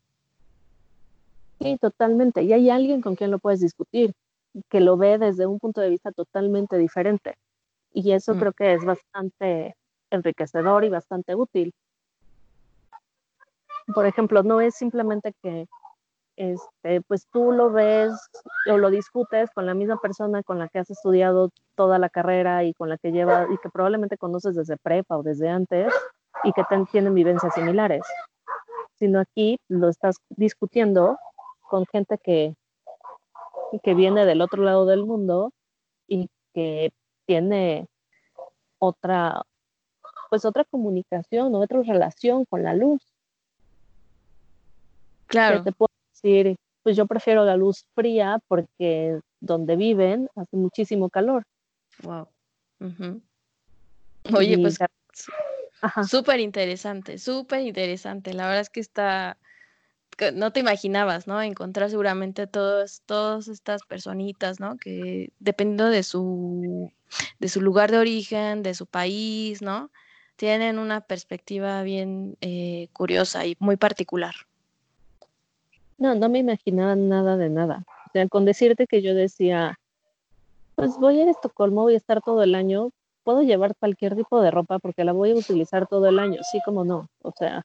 Sí, 1.60 1.78
totalmente. 1.80 2.42
Y 2.42 2.52
hay 2.52 2.70
alguien 2.70 3.00
con 3.00 3.16
quien 3.16 3.30
lo 3.30 3.38
puedes 3.38 3.60
discutir, 3.60 4.12
que 4.68 4.80
lo 4.80 4.96
ve 4.96 5.18
desde 5.18 5.46
un 5.46 5.58
punto 5.58 5.80
de 5.80 5.90
vista 5.90 6.12
totalmente 6.12 6.76
diferente. 6.78 7.36
Y 7.92 8.12
eso 8.12 8.34
mm. 8.34 8.38
creo 8.38 8.52
que 8.52 8.74
es 8.74 8.84
bastante 8.84 9.76
enriquecedor 10.10 10.84
y 10.84 10.88
bastante 10.88 11.34
útil. 11.34 11.72
Por 13.94 14.06
ejemplo, 14.06 14.42
no 14.42 14.60
es 14.60 14.74
simplemente 14.74 15.32
que 15.42 15.66
este, 16.36 17.00
pues 17.02 17.26
tú 17.32 17.52
lo 17.52 17.70
ves 17.70 18.12
o 18.70 18.76
lo 18.76 18.90
discutes 18.90 19.50
con 19.54 19.66
la 19.66 19.74
misma 19.74 19.98
persona 19.98 20.42
con 20.42 20.58
la 20.58 20.68
que 20.68 20.80
has 20.80 20.90
estudiado 20.90 21.50
toda 21.76 21.98
la 21.98 22.08
carrera 22.08 22.64
y 22.64 22.74
con 22.74 22.88
la 22.88 22.98
que 22.98 23.12
lleva 23.12 23.46
y 23.52 23.58
que 23.58 23.70
probablemente 23.70 24.18
conoces 24.18 24.56
desde 24.56 24.76
prepa 24.76 25.16
o 25.16 25.22
desde 25.22 25.48
antes 25.48 25.92
y 26.42 26.52
que 26.52 26.62
tienen 26.90 27.14
vivencias 27.14 27.54
similares, 27.54 28.02
sino 28.94 29.20
aquí 29.20 29.58
lo 29.68 29.88
estás 29.88 30.16
discutiendo 30.30 31.18
con 31.68 31.86
gente 31.86 32.18
que, 32.18 32.54
que 33.82 33.94
viene 33.94 34.26
del 34.26 34.40
otro 34.40 34.62
lado 34.62 34.86
del 34.86 35.04
mundo 35.04 35.52
y 36.06 36.28
que 36.52 36.92
tiene 37.26 37.88
otra, 38.78 39.42
pues 40.30 40.44
otra 40.44 40.64
comunicación 40.64 41.54
o 41.54 41.60
otra 41.60 41.82
relación 41.82 42.44
con 42.44 42.62
la 42.62 42.74
luz. 42.74 43.02
Claro 45.26 45.64
pues 46.84 46.96
yo 46.96 47.06
prefiero 47.06 47.44
la 47.44 47.56
luz 47.56 47.86
fría 47.94 48.38
porque 48.46 49.18
donde 49.40 49.74
viven 49.74 50.28
hace 50.36 50.56
muchísimo 50.56 51.08
calor. 51.08 51.44
Wow. 52.02 52.28
Oye, 54.34 54.58
pues 54.58 54.78
súper 56.08 56.40
interesante, 56.40 57.18
súper 57.18 57.60
interesante. 57.60 58.32
La 58.32 58.46
verdad 58.46 58.60
es 58.60 58.70
que 58.70 58.80
está, 58.80 59.36
no 60.34 60.52
te 60.52 60.60
imaginabas, 60.60 61.26
¿no? 61.26 61.40
Encontrar 61.42 61.90
seguramente 61.90 62.46
todos, 62.46 63.02
todas 63.06 63.48
estas 63.48 63.82
personitas, 63.82 64.60
¿no? 64.60 64.76
Que 64.76 65.30
dependiendo 65.38 65.88
de 65.88 66.02
su, 66.02 66.92
de 67.38 67.48
su 67.48 67.60
lugar 67.60 67.90
de 67.90 67.98
origen, 67.98 68.62
de 68.62 68.74
su 68.74 68.86
país, 68.86 69.62
¿no? 69.62 69.90
Tienen 70.36 70.78
una 70.78 71.00
perspectiva 71.00 71.82
bien 71.82 72.36
eh, 72.40 72.88
curiosa 72.92 73.46
y 73.46 73.56
muy 73.60 73.76
particular. 73.76 74.34
No, 75.98 76.14
no 76.14 76.28
me 76.28 76.40
imaginaba 76.40 76.96
nada 76.96 77.36
de 77.36 77.50
nada. 77.50 77.84
O 78.08 78.10
sea, 78.12 78.28
con 78.28 78.44
decirte 78.44 78.86
que 78.86 79.00
yo 79.00 79.14
decía, 79.14 79.78
pues 80.74 80.96
voy 80.98 81.20
a 81.20 81.30
Estocolmo, 81.30 81.82
voy 81.82 81.94
a 81.94 81.98
estar 81.98 82.20
todo 82.20 82.42
el 82.42 82.54
año, 82.54 82.90
puedo 83.24 83.42
llevar 83.42 83.74
cualquier 83.76 84.14
tipo 84.16 84.40
de 84.40 84.50
ropa 84.50 84.78
porque 84.78 85.04
la 85.04 85.12
voy 85.12 85.32
a 85.32 85.34
utilizar 85.34 85.86
todo 85.86 86.06
el 86.08 86.18
año, 86.18 86.40
sí 86.50 86.60
como 86.64 86.84
no. 86.84 87.08
O 87.22 87.32
sea, 87.32 87.64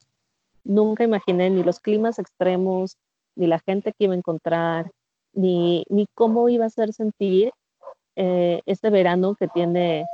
nunca 0.64 1.04
imaginé 1.04 1.50
ni 1.50 1.64
los 1.64 1.80
climas 1.80 2.20
extremos, 2.20 2.98
ni 3.36 3.48
la 3.48 3.60
gente 3.60 3.92
que 3.92 4.06
iba 4.06 4.14
a 4.14 4.18
encontrar, 4.18 4.92
ni, 5.34 5.86
ni 5.90 6.08
cómo 6.16 6.50
iba 6.50 6.64
a 6.66 6.68
hacer 6.68 6.94
sentir 6.94 7.52
eh, 8.16 8.62
este 8.66 8.90
verano 8.90 9.36
que 9.36 9.48
tiene 9.48 10.06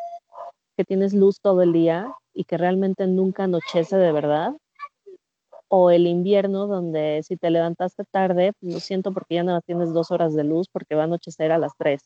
que 0.77 0.83
tienes 0.83 1.13
luz 1.13 1.39
todo 1.39 1.61
el 1.61 1.71
día 1.71 2.13
y 2.33 2.43
que 2.43 2.57
realmente 2.57 3.07
nunca 3.07 3.45
anochece 3.45 3.95
de 3.95 4.11
verdad 4.11 4.53
o 5.67 5.89
el 5.89 6.07
invierno 6.07 6.67
donde 6.67 7.21
si 7.23 7.37
te 7.37 7.49
levantaste 7.49 8.03
tarde, 8.05 8.53
pues, 8.59 8.73
lo 8.73 8.79
siento 8.79 9.11
porque 9.11 9.35
ya 9.35 9.43
no 9.43 9.59
tienes 9.61 9.93
dos 9.93 10.11
horas 10.11 10.33
de 10.35 10.43
luz 10.43 10.67
porque 10.71 10.95
va 10.95 11.01
a 11.01 11.05
anochecer 11.05 11.51
a 11.51 11.57
las 11.57 11.75
tres. 11.77 12.03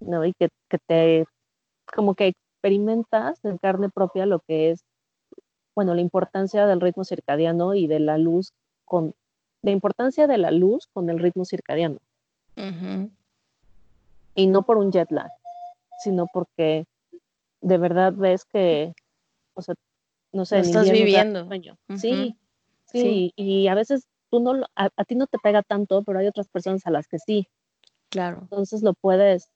¿No? 0.00 0.24
Y 0.24 0.32
que, 0.34 0.48
te, 0.86 1.26
como 1.94 2.14
que 2.14 2.28
experimentas 2.28 3.44
en 3.44 3.58
carne 3.58 3.88
propia 3.90 4.26
lo 4.26 4.40
que 4.40 4.70
es, 4.70 4.84
bueno, 5.74 5.94
la 5.94 6.00
importancia 6.00 6.66
del 6.66 6.80
ritmo 6.80 7.04
circadiano 7.04 7.74
y 7.74 7.86
de 7.86 8.00
la 8.00 8.18
luz 8.18 8.52
con, 8.84 9.14
la 9.62 9.70
importancia 9.70 10.26
de 10.26 10.38
la 10.38 10.50
luz 10.50 10.88
con 10.92 11.10
el 11.10 11.18
ritmo 11.18 11.44
circadiano. 11.44 11.98
Y 14.34 14.46
no 14.46 14.62
por 14.62 14.78
un 14.78 14.90
jet 14.90 15.10
lag, 15.10 15.30
sino 16.02 16.26
porque 16.32 16.86
de 17.60 17.78
verdad 17.78 18.12
ves 18.14 18.44
que, 18.44 18.94
o 19.54 19.62
sea, 19.62 19.74
no 20.32 20.44
sé, 20.44 20.60
estás 20.60 20.90
viviendo. 20.90 21.48
sí, 21.96 22.36
sí, 22.86 23.32
y 23.36 23.68
a 23.68 23.74
veces 23.74 24.06
tú 24.30 24.40
no, 24.40 24.64
a, 24.74 24.88
a, 24.96 25.04
ti 25.04 25.14
no 25.14 25.26
te 25.26 25.38
pega 25.38 25.62
tanto, 25.62 26.02
pero 26.02 26.18
hay 26.18 26.26
otras 26.26 26.48
personas 26.48 26.86
a 26.86 26.90
las 26.90 27.08
que 27.08 27.18
sí. 27.18 27.48
Claro. 28.08 28.38
Entonces 28.42 28.82
lo 28.82 28.94
puedes, 28.94 29.50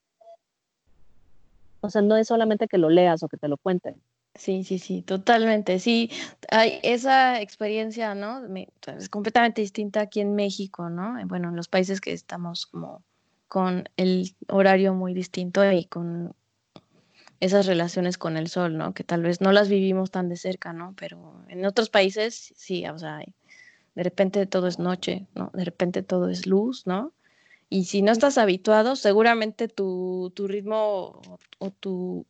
o 1.81 1.91
sea, 1.91 2.03
no 2.03 2.17
es 2.17 2.29
solamente 2.29 2.69
que 2.69 2.79
lo 2.79 2.91
leas 2.91 3.23
o 3.23 3.29
que 3.29 3.37
te 3.37 3.49
lo 3.49 3.57
cuenten. 3.57 4.01
Sí, 4.35 4.63
sí, 4.65 4.79
sí, 4.79 5.03
totalmente. 5.03 5.79
Sí, 5.81 6.11
hay 6.51 6.79
esa 6.83 7.41
experiencia, 7.41 8.15
¿no? 8.15 8.43
Es 8.87 9.09
completamente 9.09 9.61
distinta 9.61 10.01
aquí 10.01 10.21
en 10.21 10.35
México, 10.35 10.89
¿no? 10.89 11.15
Bueno, 11.27 11.49
en 11.49 11.57
los 11.57 11.69
países 11.69 12.01
que 12.01 12.13
estamos 12.13 12.67
como 12.67 13.03
con 13.49 13.89
el 13.97 14.35
horario 14.49 14.95
muy 14.95 15.13
distinto 15.13 15.69
y 15.71 15.85
con 15.87 16.35
esas 17.41 17.67
relaciones 17.67 18.19
con 18.19 18.37
el 18.37 18.49
sol, 18.49 18.79
¿no? 18.79 18.95
Que 18.95 19.03
tal 19.03 19.23
vez 19.23 19.41
no 19.41 19.51
las 19.51 19.69
vivimos 19.69 20.11
tan 20.11 20.29
de 20.29 20.37
cerca, 20.37 20.73
¿no? 20.73 20.95
Pero 20.97 21.43
en 21.49 21.65
otros 21.65 21.91
países 21.91 22.53
sí, 22.57 22.87
o 22.87 22.99
sea, 22.99 23.19
de 23.95 24.03
repente 24.03 24.47
todo 24.47 24.69
es 24.69 24.79
noche, 24.79 25.27
¿no? 25.35 25.51
De 25.55 25.65
repente 25.65 26.03
todo 26.03 26.29
es 26.29 26.47
luz, 26.47 26.87
¿no? 26.87 27.13
Y 27.73 27.85
si 27.85 28.03
no 28.03 28.11
estás 28.11 28.37
habituado, 28.37 28.97
seguramente 28.97 29.69
tu, 29.69 30.33
tu 30.35 30.49
ritmo 30.49 31.23
o, 31.61 31.71
tu, 31.71 32.27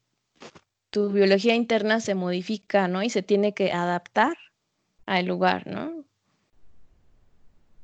tu 0.90 1.08
biología 1.08 1.54
interna 1.54 2.00
se 2.00 2.14
modifica, 2.14 2.88
¿no? 2.88 3.02
Y 3.02 3.08
se 3.08 3.22
tiene 3.22 3.54
que 3.54 3.72
adaptar 3.72 4.36
al 5.06 5.24
lugar, 5.24 5.66
¿no? 5.66 6.04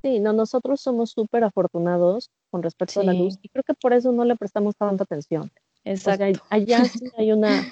Sí, 0.03 0.21
no, 0.21 0.35
nosotros 0.35 0.83
somos 0.83 1.11
súper 1.11 1.45
afortunados 1.45 2.31
con 2.51 2.63
respecto 2.63 3.01
a 3.01 3.05
la 3.05 3.15
luz 3.15 3.39
y 3.41 3.49
creo 3.49 3.65
que 3.65 3.75
por 3.75 3.95
eso 3.95 4.13
no 4.13 4.27
le 4.27 4.37
prestamos 4.37 4.77
tanta 4.77 5.05
atención. 5.05 5.51
Exacto. 5.83 6.45
allá 6.51 6.85
sí 6.85 7.07
hay 7.17 7.33
una, 7.33 7.65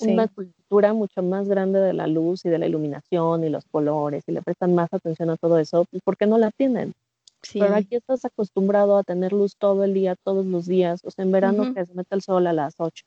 una 0.00 0.28
cultura 0.28 0.92
mucho 0.92 1.22
más 1.22 1.48
grande 1.48 1.80
de 1.80 1.94
la 1.94 2.06
luz 2.06 2.44
y 2.44 2.50
de 2.50 2.58
la 2.58 2.66
iluminación 2.66 3.44
y 3.44 3.48
los 3.48 3.64
colores 3.64 4.24
y 4.26 4.32
le 4.32 4.42
prestan 4.42 4.74
más 4.74 4.92
atención 4.92 5.30
a 5.30 5.38
todo 5.38 5.58
eso, 5.58 5.86
pues 5.90 6.02
¿por 6.02 6.18
qué 6.18 6.26
no 6.26 6.36
la 6.36 6.50
tienen? 6.50 6.92
Pero 7.52 7.74
aquí 7.74 7.96
estás 7.96 8.24
acostumbrado 8.24 8.96
a 8.96 9.02
tener 9.02 9.32
luz 9.32 9.56
todo 9.56 9.84
el 9.84 9.94
día, 9.94 10.16
todos 10.16 10.46
los 10.46 10.66
días. 10.66 11.00
O 11.04 11.10
sea, 11.10 11.24
en 11.24 11.32
verano 11.32 11.74
que 11.74 11.84
se 11.84 11.94
mete 11.94 12.14
el 12.14 12.22
sol 12.22 12.46
a 12.46 12.52
las 12.52 12.74
8 12.78 13.04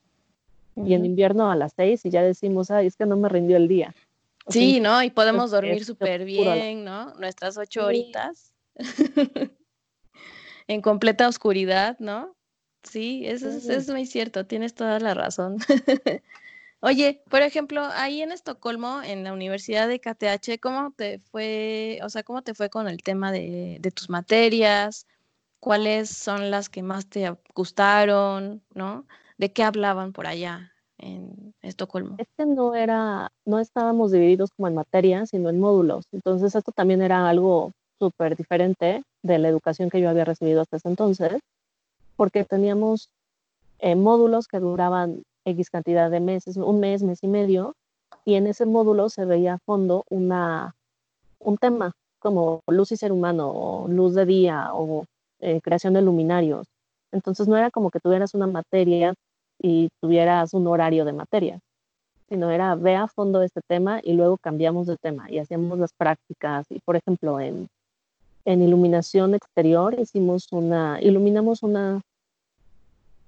y 0.75 0.93
en 0.93 1.05
invierno 1.05 1.49
a 1.49 1.55
las 1.55 1.73
6 1.75 2.05
y 2.05 2.09
ya 2.09 2.21
decimos, 2.21 2.69
ay, 2.69 2.87
es 2.87 2.95
que 2.95 3.05
no 3.05 3.15
me 3.15 3.29
rindió 3.29 3.57
el 3.57 3.67
día. 3.67 3.95
sí, 4.49 4.79
¿no? 4.79 5.01
Y 5.01 5.09
podemos 5.09 5.51
dormir 5.51 5.85
súper 5.85 6.25
bien, 6.25 6.83
¿no? 6.83 7.13
Nuestras 7.15 7.57
ocho 7.57 7.85
horitas 7.85 8.53
en 10.67 10.81
completa 10.81 11.27
oscuridad, 11.27 11.97
¿no? 11.99 12.35
Sí, 12.83 13.25
eso 13.25 13.49
es, 13.49 13.89
muy 13.89 14.05
cierto, 14.05 14.45
tienes 14.45 14.75
toda 14.75 14.99
la 14.99 15.13
razón. 15.13 15.57
Oye, 16.81 17.23
por 17.29 17.41
ejemplo, 17.41 17.81
ahí 17.93 18.21
en 18.21 18.31
Estocolmo, 18.31 19.01
en 19.01 19.23
la 19.23 19.33
Universidad 19.33 19.87
de 19.87 19.99
KTH, 19.99 20.59
¿cómo 20.61 20.91
te 20.91 21.19
fue, 21.19 21.99
o 22.03 22.09
sea, 22.09 22.23
cómo 22.23 22.41
te 22.41 22.53
fue 22.53 22.69
con 22.69 22.87
el 22.87 23.01
tema 23.01 23.31
de, 23.31 23.79
tus 23.95 24.09
materias? 24.09 25.07
¿Cuáles 25.59 26.09
son 26.09 26.51
las 26.51 26.69
que 26.69 26.83
más 26.83 27.07
te 27.07 27.35
gustaron, 27.55 28.61
no? 28.73 29.07
¿De 29.37 29.51
qué 29.51 29.63
hablaban 29.63 30.13
por 30.13 30.27
allá 30.27 30.73
en 30.97 31.55
Estocolmo? 31.61 32.15
Este 32.19 32.45
no 32.45 32.75
era, 32.75 33.31
no 33.45 33.59
estábamos 33.59 34.11
divididos 34.11 34.51
como 34.55 34.67
en 34.67 34.75
materias, 34.75 35.29
sino 35.29 35.49
en 35.49 35.59
módulos. 35.59 36.05
Entonces, 36.11 36.53
esto 36.53 36.71
también 36.71 37.01
era 37.01 37.27
algo 37.27 37.71
súper 37.97 38.35
diferente 38.35 39.01
de 39.23 39.39
la 39.39 39.47
educación 39.47 39.89
que 39.89 40.01
yo 40.01 40.09
había 40.09 40.25
recibido 40.25 40.61
hasta 40.61 40.77
ese 40.77 40.89
entonces 40.89 41.39
porque 42.15 42.43
teníamos 42.43 43.09
eh, 43.79 43.95
módulos 43.95 44.47
que 44.47 44.59
duraban 44.59 45.23
X 45.45 45.69
cantidad 45.69 46.09
de 46.11 46.19
meses, 46.19 46.57
un 46.57 46.79
mes, 46.79 47.03
mes 47.03 47.23
y 47.23 47.27
medio, 47.27 47.75
y 48.25 48.35
en 48.35 48.47
ese 48.47 48.65
módulo 48.65 49.09
se 49.09 49.25
veía 49.25 49.53
a 49.53 49.59
fondo 49.59 50.03
una, 50.09 50.75
un 51.39 51.57
tema 51.57 51.93
como 52.19 52.61
luz 52.67 52.91
y 52.91 52.97
ser 52.97 53.11
humano, 53.11 53.51
o 53.51 53.87
luz 53.87 54.15
de 54.15 54.25
día, 54.25 54.69
o 54.73 55.05
eh, 55.39 55.61
creación 55.61 55.93
de 55.93 56.01
luminarios. 56.01 56.65
Entonces 57.11 57.47
no 57.47 57.55
era 57.55 57.69
como 57.69 57.91
que 57.91 57.99
tuvieras 57.99 58.33
una 58.33 58.47
materia 58.47 59.13
y 59.61 59.89
tuvieras 60.01 60.53
un 60.53 60.65
horario 60.67 61.05
de 61.05 61.13
materia, 61.13 61.59
sino 62.27 62.49
era 62.49 62.75
ve 62.75 62.95
a 62.95 63.07
fondo 63.07 63.41
este 63.43 63.61
tema 63.67 63.99
y 64.03 64.13
luego 64.13 64.37
cambiamos 64.37 64.87
de 64.87 64.97
tema 64.97 65.29
y 65.29 65.37
hacíamos 65.37 65.77
las 65.77 65.93
prácticas. 65.93 66.65
Y 66.69 66.79
por 66.79 66.95
ejemplo, 66.95 67.39
en, 67.39 67.67
en 68.45 68.61
iluminación 68.63 69.35
exterior 69.35 69.99
hicimos 69.99 70.51
una, 70.51 70.99
iluminamos 71.01 71.63
una, 71.63 72.01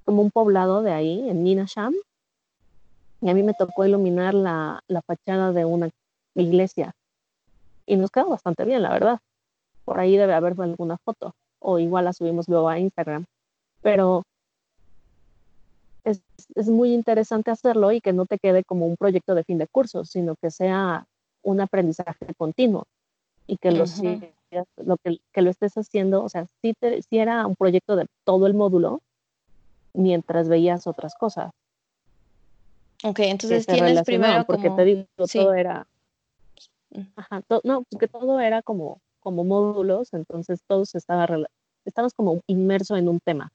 como 0.07 0.21
un 0.21 0.31
poblado 0.31 0.83
de 0.83 0.93
ahí, 0.93 1.29
en 1.29 1.43
Ninasham, 1.43 1.93
y 3.19 3.29
a 3.29 3.33
mí 3.33 3.43
me 3.43 3.53
tocó 3.53 3.85
iluminar 3.85 4.33
la, 4.33 4.81
la 4.87 5.01
fachada 5.01 5.51
de 5.51 5.65
una 5.65 5.89
iglesia. 6.33 6.93
Y 7.85 7.97
nos 7.97 8.09
quedó 8.09 8.29
bastante 8.29 8.63
bien, 8.63 8.83
la 8.83 8.89
verdad. 8.89 9.19
Por 9.83 9.99
ahí 9.99 10.15
debe 10.15 10.33
haber 10.33 10.55
alguna 10.61 10.95
foto, 10.99 11.33
o 11.59 11.77
igual 11.77 12.05
la 12.05 12.13
subimos 12.13 12.47
luego 12.47 12.69
a 12.69 12.79
Instagram. 12.79 13.25
Pero 13.81 14.23
es, 16.05 16.21
es, 16.55 16.69
muy 16.69 16.93
interesante 16.93 17.51
hacerlo 17.51 17.91
y 17.91 17.99
que 17.99 18.13
no 18.13 18.25
te 18.25 18.39
quede 18.39 18.63
como 18.63 18.87
un 18.87 18.95
proyecto 18.95 19.35
de 19.35 19.43
fin 19.43 19.57
de 19.57 19.67
curso, 19.67 20.05
sino 20.05 20.35
que 20.41 20.51
sea 20.51 21.05
un 21.43 21.59
aprendizaje 21.59 22.33
continuo 22.37 22.85
y 23.45 23.57
que 23.57 23.71
lo, 23.71 23.83
lo 24.77 24.97
que, 25.03 25.19
que, 25.33 25.41
lo 25.41 25.49
estés 25.49 25.77
haciendo, 25.77 26.23
o 26.23 26.29
sea, 26.29 26.45
si, 26.61 26.73
si 26.79 27.17
era 27.17 27.45
un 27.45 27.57
proyecto 27.57 27.97
de 27.97 28.05
todo 28.23 28.47
el 28.47 28.53
módulo 28.53 29.01
mientras 29.97 30.47
veías 30.47 30.87
otras 30.87 31.15
cosas. 31.15 31.51
Ok, 33.03 33.19
entonces 33.19 33.65
tienes 33.65 34.01
primero 34.03 34.45
porque 34.45 34.69
te 34.69 34.83
digo, 34.85 35.05
todo 35.31 35.53
era, 35.53 35.87
mm. 36.91 37.01
ajá, 37.15 37.41
no, 37.63 37.83
porque 37.89 38.07
todo 38.07 38.39
era 38.39 38.61
como, 38.61 39.01
como 39.19 39.43
módulos, 39.43 40.13
entonces 40.13 40.61
todos 40.65 40.95
estaba, 40.95 41.27
estabas 41.85 42.13
como 42.13 42.41
inmerso 42.47 42.95
en 42.95 43.09
un 43.09 43.19
tema. 43.19 43.51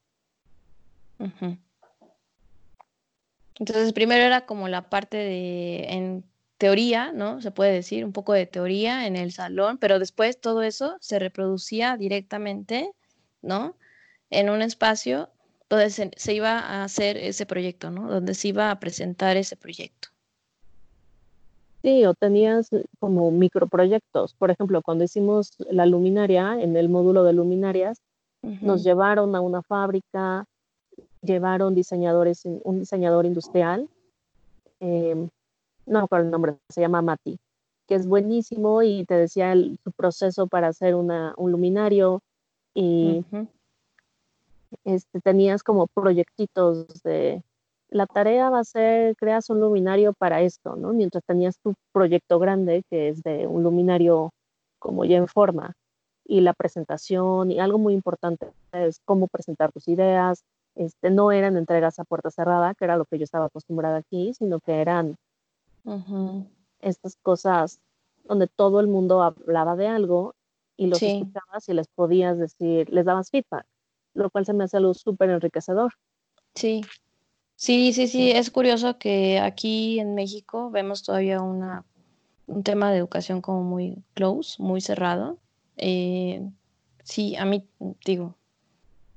Entonces, 3.58 3.92
primero 3.92 4.24
era 4.24 4.44
como 4.44 4.68
la 4.68 4.88
parte 4.88 5.16
de, 5.16 5.84
en 5.88 6.24
teoría, 6.58 7.12
¿no? 7.12 7.40
Se 7.40 7.52
puede 7.52 7.72
decir, 7.72 8.04
un 8.04 8.12
poco 8.12 8.32
de 8.32 8.46
teoría 8.46 9.06
en 9.06 9.16
el 9.16 9.32
salón, 9.32 9.78
pero 9.78 9.98
después 10.00 10.40
todo 10.40 10.62
eso 10.62 10.96
se 11.00 11.18
reproducía 11.18 11.96
directamente, 11.96 12.90
¿no? 13.40 13.76
En 14.30 14.50
un 14.50 14.62
espacio 14.62 15.28
donde 15.72 15.88
se, 15.88 16.10
se 16.16 16.34
iba 16.34 16.58
a 16.58 16.84
hacer 16.84 17.16
ese 17.16 17.46
proyecto, 17.46 17.90
¿no? 17.90 18.06
Donde 18.06 18.34
se 18.34 18.48
iba 18.48 18.70
a 18.70 18.78
presentar 18.78 19.38
ese 19.38 19.56
proyecto. 19.56 20.08
Sí, 21.82 22.04
o 22.04 22.12
tenías 22.12 22.68
como 23.00 23.30
microproyectos. 23.30 24.34
Por 24.34 24.50
ejemplo, 24.50 24.82
cuando 24.82 25.04
hicimos 25.04 25.56
la 25.70 25.86
luminaria, 25.86 26.60
en 26.60 26.76
el 26.76 26.90
módulo 26.90 27.24
de 27.24 27.32
luminarias, 27.32 28.02
nos 28.42 28.84
llevaron 28.84 29.34
a 29.34 29.40
una 29.40 29.62
fábrica, 29.62 30.44
llevaron 31.22 31.74
diseñadores, 31.74 32.42
un 32.44 32.80
diseñador 32.80 33.24
industrial, 33.24 33.88
eh, 34.80 35.28
no 35.86 36.00
recuerdo 36.02 36.26
el 36.26 36.30
nombre, 36.32 36.56
se 36.68 36.82
llama 36.82 37.00
Mati, 37.02 37.38
que 37.86 37.94
es 37.94 38.06
buenísimo 38.06 38.82
y 38.82 39.04
te 39.06 39.14
decía 39.14 39.54
su 39.54 39.92
proceso 39.92 40.48
para 40.48 40.68
hacer 40.68 40.96
una, 40.96 41.34
un 41.36 41.52
luminario 41.52 42.20
y 42.74 43.24
este, 44.84 45.20
tenías 45.20 45.62
como 45.62 45.86
proyectitos 45.88 47.02
de 47.02 47.42
la 47.88 48.06
tarea 48.06 48.48
va 48.50 48.60
a 48.60 48.64
ser 48.64 49.16
creas 49.16 49.50
un 49.50 49.60
luminario 49.60 50.14
para 50.14 50.40
esto, 50.40 50.76
¿no? 50.76 50.92
Mientras 50.92 51.22
tenías 51.24 51.58
tu 51.58 51.74
proyecto 51.92 52.38
grande 52.38 52.84
que 52.88 53.08
es 53.08 53.22
de 53.22 53.46
un 53.46 53.62
luminario 53.62 54.30
como 54.78 55.04
ya 55.04 55.18
en 55.18 55.28
forma 55.28 55.74
y 56.24 56.40
la 56.40 56.54
presentación 56.54 57.50
y 57.50 57.60
algo 57.60 57.78
muy 57.78 57.94
importante 57.94 58.52
es 58.72 59.00
cómo 59.04 59.28
presentar 59.28 59.72
tus 59.72 59.88
ideas, 59.88 60.44
este, 60.74 61.10
no 61.10 61.32
eran 61.32 61.56
entregas 61.56 61.98
a 61.98 62.04
puerta 62.04 62.30
cerrada, 62.30 62.74
que 62.74 62.84
era 62.84 62.96
lo 62.96 63.04
que 63.04 63.18
yo 63.18 63.24
estaba 63.24 63.46
acostumbrada 63.46 63.98
aquí, 63.98 64.32
sino 64.34 64.60
que 64.60 64.80
eran 64.80 65.16
estas 66.80 67.16
cosas 67.22 67.80
donde 68.24 68.46
todo 68.46 68.80
el 68.80 68.86
mundo 68.86 69.22
hablaba 69.22 69.76
de 69.76 69.88
algo 69.88 70.34
y 70.76 70.86
los 70.86 71.02
escuchabas 71.02 71.68
y 71.68 71.74
les 71.74 71.88
podías 71.88 72.38
decir, 72.38 72.88
les 72.90 73.04
dabas 73.04 73.30
feedback, 73.30 73.66
lo 74.14 74.30
cual 74.30 74.46
se 74.46 74.52
me 74.52 74.64
hace 74.64 74.76
algo 74.76 74.94
súper 74.94 75.30
enriquecedor. 75.30 75.92
Sí, 76.54 76.82
sí, 77.56 77.92
sí, 77.92 78.06
sí, 78.08 78.30
es 78.30 78.50
curioso 78.50 78.98
que 78.98 79.38
aquí 79.38 80.00
en 80.00 80.14
México 80.14 80.70
vemos 80.70 81.02
todavía 81.02 81.40
una, 81.40 81.84
un 82.46 82.62
tema 82.62 82.90
de 82.90 82.98
educación 82.98 83.40
como 83.40 83.62
muy 83.62 84.02
close, 84.14 84.62
muy 84.62 84.80
cerrado. 84.80 85.38
Eh, 85.76 86.42
sí, 87.02 87.36
a 87.36 87.44
mí, 87.44 87.66
digo, 88.04 88.36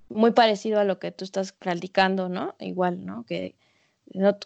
muy 0.10 0.32
parecido 0.32 0.80
a 0.80 0.86
lo 0.86 1.00
que 1.00 1.12
tú 1.12 1.26
estás 1.26 1.52
platicando, 1.52 2.30
¿no? 2.30 2.56
Igual, 2.60 3.06
¿no? 3.06 3.26
Que 3.26 3.56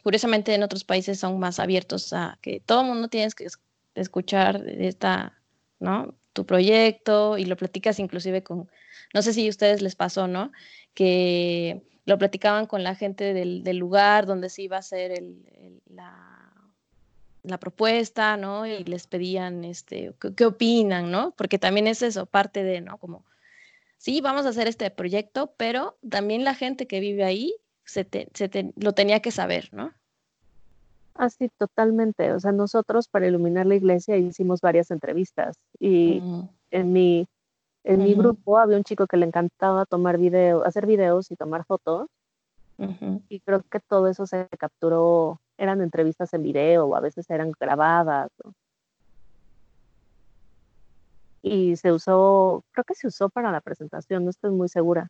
curiosamente 0.04 0.54
en 0.56 0.64
otros 0.64 0.84
países 0.84 1.20
son 1.20 1.38
más 1.40 1.60
abiertos 1.60 2.14
a 2.14 2.38
que 2.42 2.62
todo 2.62 2.82
el 2.82 2.88
mundo 2.88 3.08
tienes 3.10 3.36
que 3.36 3.48
escuchar 3.96 4.64
esta, 4.68 5.38
¿no? 5.80 6.16
Tu 6.34 6.46
proyecto 6.46 7.38
y 7.38 7.46
lo 7.46 7.58
platicas 7.58 8.00
inclusive 8.00 8.44
con, 8.44 8.70
no 9.14 9.22
sé 9.22 9.34
si 9.34 9.48
a 9.48 9.50
ustedes 9.50 9.82
les 9.82 9.96
pasó, 9.96 10.28
¿no? 10.28 10.52
Que 10.94 11.82
lo 12.06 12.18
platicaban 12.18 12.66
con 12.66 12.84
la 12.84 12.96
gente 12.96 13.34
del, 13.34 13.78
lugar 13.78 14.26
donde 14.26 14.50
se 14.50 14.64
iba 14.64 14.78
a 14.78 14.80
hacer 14.80 15.12
el, 15.12 15.82
la, 15.88 16.52
la, 17.44 17.58
propuesta, 17.60 18.38
¿no? 18.38 18.66
Y 18.66 18.84
les 18.84 19.08
pedían, 19.08 19.64
este, 19.64 20.14
¿qué, 20.20 20.34
¿qué, 20.34 20.46
opinan, 20.46 21.12
¿no? 21.12 21.32
Porque 21.38 21.60
también 21.60 21.88
es 21.88 22.02
eso, 22.02 22.26
parte 22.26 22.64
de, 22.64 22.82
¿no? 22.82 22.98
Como 22.98 23.26
sí, 23.98 24.22
vamos 24.22 24.46
a 24.46 24.50
hacer 24.50 24.68
este 24.68 24.90
proyecto, 24.90 25.54
pero 25.58 25.98
también 26.10 26.44
la 26.44 26.56
gente 26.56 26.88
que 26.88 27.00
vive 27.00 27.24
ahí 27.24 27.54
se, 27.86 28.08
se 28.34 28.74
lo 28.76 28.94
tenía 28.94 29.22
que 29.22 29.32
saber, 29.32 29.70
¿no? 29.72 29.94
Así, 31.20 31.50
totalmente. 31.58 32.32
O 32.32 32.40
sea, 32.40 32.54
nosotros 32.54 33.10
para 33.10 33.28
iluminar 33.28 33.66
la 33.66 33.76
iglesia 33.76 34.16
hicimos 34.16 34.62
varias 34.62 34.90
entrevistas 34.90 35.58
y 35.78 36.24
en 36.72 36.94
mi 36.94 37.28
en 37.84 38.04
mi 38.04 38.14
grupo 38.14 38.58
había 38.58 38.78
un 38.78 38.86
chico 38.86 39.06
que 39.06 39.18
le 39.18 39.26
encantaba 39.26 39.86
tomar 39.86 40.18
video, 40.18 40.64
hacer 40.64 40.86
videos 40.86 41.30
y 41.30 41.36
tomar 41.36 41.66
fotos. 41.66 42.08
Y 43.28 43.42
creo 43.42 43.62
que 43.64 43.82
todo 43.82 44.08
eso 44.08 44.26
se 44.28 44.48
capturó, 44.58 45.42
eran 45.58 45.82
entrevistas 45.82 46.34
en 46.34 46.44
video 46.44 46.86
o 46.86 46.96
a 46.96 47.02
veces 47.02 47.30
eran 47.30 47.52
grabadas 47.60 48.30
y 51.42 51.76
se 51.76 51.92
usó, 51.92 52.64
creo 52.72 52.86
que 52.86 52.96
se 52.96 53.08
usó 53.08 53.28
para 53.30 53.52
la 53.52 53.60
presentación, 53.60 54.24
no 54.24 54.30
estoy 54.30 54.52
muy 54.52 54.70
segura. 54.70 55.10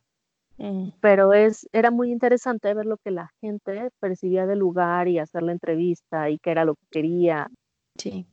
Mm. 0.60 0.90
Pero 1.00 1.32
es, 1.32 1.66
era 1.72 1.90
muy 1.90 2.12
interesante 2.12 2.72
ver 2.74 2.84
lo 2.84 2.98
que 2.98 3.10
la 3.10 3.30
gente 3.40 3.90
percibía 3.98 4.46
del 4.46 4.58
lugar 4.58 5.08
y 5.08 5.18
hacer 5.18 5.42
la 5.42 5.52
entrevista 5.52 6.28
y 6.28 6.38
qué 6.38 6.50
era 6.50 6.66
lo 6.66 6.74
que 6.74 6.86
quería. 6.90 7.48
Sí. 7.96 8.26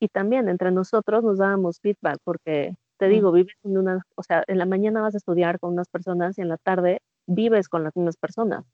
y 0.00 0.08
también 0.08 0.48
entre 0.48 0.72
nosotros 0.72 1.22
nos 1.22 1.38
dábamos 1.38 1.78
feedback 1.80 2.18
porque, 2.24 2.76
te 2.98 3.06
mm. 3.06 3.10
digo, 3.10 3.32
vives 3.32 3.54
en 3.64 3.78
una, 3.78 4.02
o 4.14 4.22
sea, 4.22 4.44
en 4.46 4.58
la 4.58 4.66
mañana 4.66 5.02
vas 5.02 5.14
a 5.14 5.18
estudiar 5.18 5.58
con 5.58 5.72
unas 5.72 5.88
personas 5.88 6.38
y 6.38 6.42
en 6.42 6.48
la 6.48 6.56
tarde 6.56 7.00
vives 7.26 7.68
con 7.68 7.82
las 7.82 7.94
mismas 7.96 8.16
personas. 8.16 8.64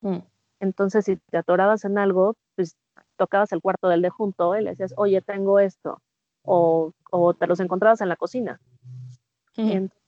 Mm. 0.00 0.18
Entonces, 0.60 1.04
si 1.04 1.16
te 1.16 1.36
atorabas 1.36 1.84
en 1.84 1.98
algo, 1.98 2.34
pues 2.54 2.76
tocabas 3.16 3.52
el 3.52 3.60
cuarto 3.60 3.88
del 3.88 4.00
de 4.00 4.08
junto 4.08 4.56
y 4.56 4.62
le 4.62 4.70
decías, 4.70 4.94
oye, 4.96 5.20
tengo 5.20 5.60
esto 5.60 6.00
o, 6.42 6.92
o 7.10 7.34
te 7.34 7.46
los 7.46 7.60
encontrabas 7.60 8.00
en 8.00 8.08
la 8.08 8.16
cocina. 8.16 8.58
Entonces 9.56 10.05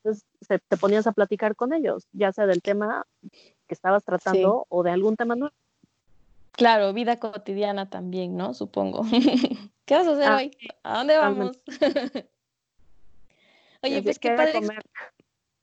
te 0.69 0.77
ponías 0.77 1.07
a 1.07 1.13
platicar 1.13 1.57
con 1.57 1.73
ellos, 1.73 2.07
ya 2.13 2.33
sea 2.33 2.47
del 2.47 2.63
tema 2.63 3.07
que 3.23 3.75
estabas 3.75 4.05
tratando 4.05 4.67
o 4.69 4.83
de 4.83 4.91
algún 4.91 5.17
tema 5.17 5.37
nuevo. 5.37 5.55
Claro, 6.53 6.93
vida 6.93 7.21
cotidiana 7.21 7.89
también, 7.89 8.37
¿no? 8.37 8.53
Supongo. 8.53 9.03
¿Qué 9.85 9.95
vas 9.95 10.07
a 10.09 10.13
hacer 10.13 10.29
ah, 10.29 10.37
hoy? 10.37 10.51
¿A 10.83 10.99
dónde 10.99 11.17
vamos? 11.17 11.61
Oye, 13.83 14.03
pues 14.03 14.19
qué 14.19 14.33
padre. 14.33 14.61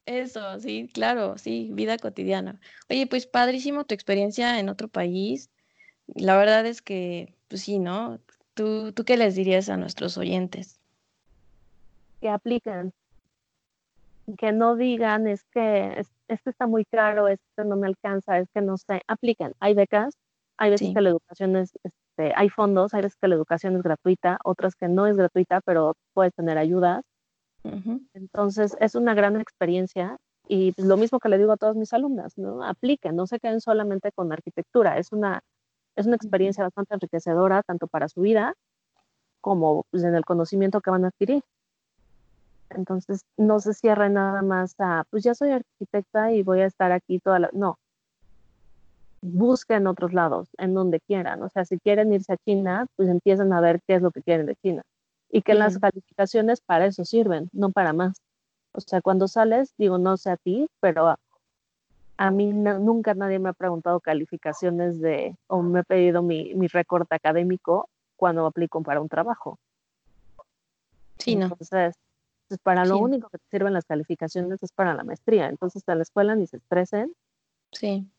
Eso, 0.05 0.59
sí, 0.59 0.89
claro, 0.93 1.37
sí, 1.37 1.69
vida 1.73 1.97
cotidiana. 1.97 2.61
Oye, 2.89 3.07
pues 3.07 3.27
padrísimo 3.27 3.85
tu 3.85 3.93
experiencia 3.93 4.59
en 4.59 4.69
otro 4.69 4.87
país. 4.87 5.49
La 6.07 6.37
verdad 6.37 6.65
es 6.65 6.81
que, 6.81 7.35
pues 7.47 7.63
sí, 7.63 7.79
¿no? 7.79 8.19
¿Tú, 8.53 8.93
¿Tú 8.93 9.03
qué 9.03 9.17
les 9.17 9.35
dirías 9.35 9.67
a 9.67 9.77
nuestros 9.77 10.17
oyentes? 10.17 10.79
Que 12.21 12.29
apliquen, 12.29 12.93
que 14.37 14.51
no 14.51 14.75
digan 14.75 15.27
es 15.27 15.43
que 15.51 16.03
esto 16.27 16.49
está 16.49 16.67
muy 16.67 16.85
caro, 16.85 17.27
esto 17.27 17.63
no 17.63 17.75
me 17.75 17.87
alcanza, 17.87 18.39
es 18.39 18.49
que 18.53 18.61
no 18.61 18.77
sé, 18.77 19.01
apliquen. 19.07 19.53
Hay 19.59 19.73
becas, 19.73 20.15
hay 20.57 20.71
veces 20.71 20.91
que 20.93 21.01
la 21.01 21.09
educación 21.09 21.55
es, 21.57 21.71
este, 21.83 22.33
hay 22.35 22.49
fondos, 22.49 22.93
hay 22.93 23.03
veces 23.03 23.17
que 23.21 23.27
la 23.27 23.35
educación 23.35 23.75
es 23.75 23.83
gratuita, 23.83 24.39
otras 24.43 24.75
que 24.75 24.87
no 24.87 25.05
es 25.07 25.17
gratuita, 25.17 25.61
pero 25.61 25.95
puedes 26.13 26.33
tener 26.33 26.57
ayudas. 26.57 27.03
Entonces 28.13 28.75
es 28.79 28.95
una 28.95 29.13
gran 29.13 29.39
experiencia 29.39 30.17
y 30.47 30.73
lo 30.77 30.97
mismo 30.97 31.19
que 31.19 31.29
le 31.29 31.37
digo 31.37 31.51
a 31.53 31.57
todas 31.57 31.75
mis 31.75 31.93
alumnas, 31.93 32.37
¿no? 32.37 32.63
Apliquen, 32.63 33.15
no 33.15 33.27
se 33.27 33.39
queden 33.39 33.61
solamente 33.61 34.11
con 34.13 34.31
arquitectura, 34.31 34.97
es 34.97 35.11
una 35.11 35.41
es 35.95 36.07
una 36.07 36.15
experiencia 36.17 36.63
bastante 36.63 36.93
enriquecedora 36.95 37.63
tanto 37.63 37.87
para 37.87 38.09
su 38.09 38.21
vida 38.21 38.53
como 39.41 39.85
pues, 39.91 40.03
en 40.03 40.15
el 40.15 40.25
conocimiento 40.25 40.81
que 40.81 40.91
van 40.91 41.05
a 41.05 41.09
adquirir. 41.09 41.41
Entonces, 42.69 43.25
no 43.37 43.59
se 43.59 43.73
cierre 43.73 44.09
nada 44.09 44.41
más 44.41 44.75
a, 44.79 45.05
pues 45.09 45.23
ya 45.23 45.35
soy 45.35 45.51
arquitecta 45.51 46.31
y 46.31 46.43
voy 46.43 46.61
a 46.61 46.65
estar 46.65 46.91
aquí 46.91 47.19
toda 47.19 47.39
la... 47.39 47.49
No, 47.53 47.77
busquen 49.25 49.87
otros 49.87 50.13
lados, 50.13 50.49
en 50.57 50.73
donde 50.73 50.99
quieran. 50.99 51.41
O 51.43 51.49
sea, 51.49 51.65
si 51.65 51.79
quieren 51.79 52.13
irse 52.13 52.33
a 52.33 52.37
China, 52.37 52.87
pues 52.95 53.09
empiezan 53.09 53.53
a 53.53 53.61
ver 53.61 53.81
qué 53.87 53.95
es 53.95 54.01
lo 54.01 54.11
que 54.11 54.21
quieren 54.21 54.45
de 54.45 54.55
China. 54.55 54.83
Y 55.31 55.41
que 55.41 55.53
las 55.53 55.79
calificaciones 55.79 56.61
para 56.61 56.85
eso 56.85 57.03
sirven, 57.03 57.49
no 57.51 57.71
para 57.71 57.91
más. 57.91 58.21
O 58.71 58.81
sea, 58.81 59.01
cuando 59.01 59.27
sales, 59.27 59.73
digo, 59.77 59.97
no 59.97 60.17
sé 60.17 60.31
a 60.31 60.37
ti, 60.37 60.67
pero 60.79 61.17
a, 62.17 62.31
mí 62.31 62.53
nunca 62.53 63.13
nadie 63.15 63.39
me 63.39 63.49
ha 63.49 63.53
preguntado 63.53 63.99
calificaciones 63.99 65.01
de, 65.01 65.35
o 65.47 65.61
me 65.61 65.79
ha 65.79 65.83
pedido 65.83 66.21
mi, 66.21 66.53
mi 66.53 66.67
récord 66.67 67.07
académico 67.09 67.89
cuando 68.15 68.45
aplico 68.45 68.81
para 68.83 69.01
un 69.01 69.09
trabajo. 69.09 69.57
Sí, 71.17 71.35
no. 71.35 71.47
Entonces, 71.47 71.95
pues 72.57 72.63
para 72.63 72.85
lo 72.85 72.97
único 72.97 73.29
que 73.29 73.37
te 73.37 73.45
sirven 73.49 73.73
las 73.73 73.85
calificaciones 73.85 74.61
es 74.63 74.71
para 74.71 74.93
la 74.93 75.03
maestría. 75.03 75.47
Entonces, 75.47 75.83
en 75.87 75.97
la 75.97 76.03
escuela 76.03 76.35
ni 76.35 76.47
se 76.47 76.57
estresen. 76.57 77.13
Sí 77.71 78.09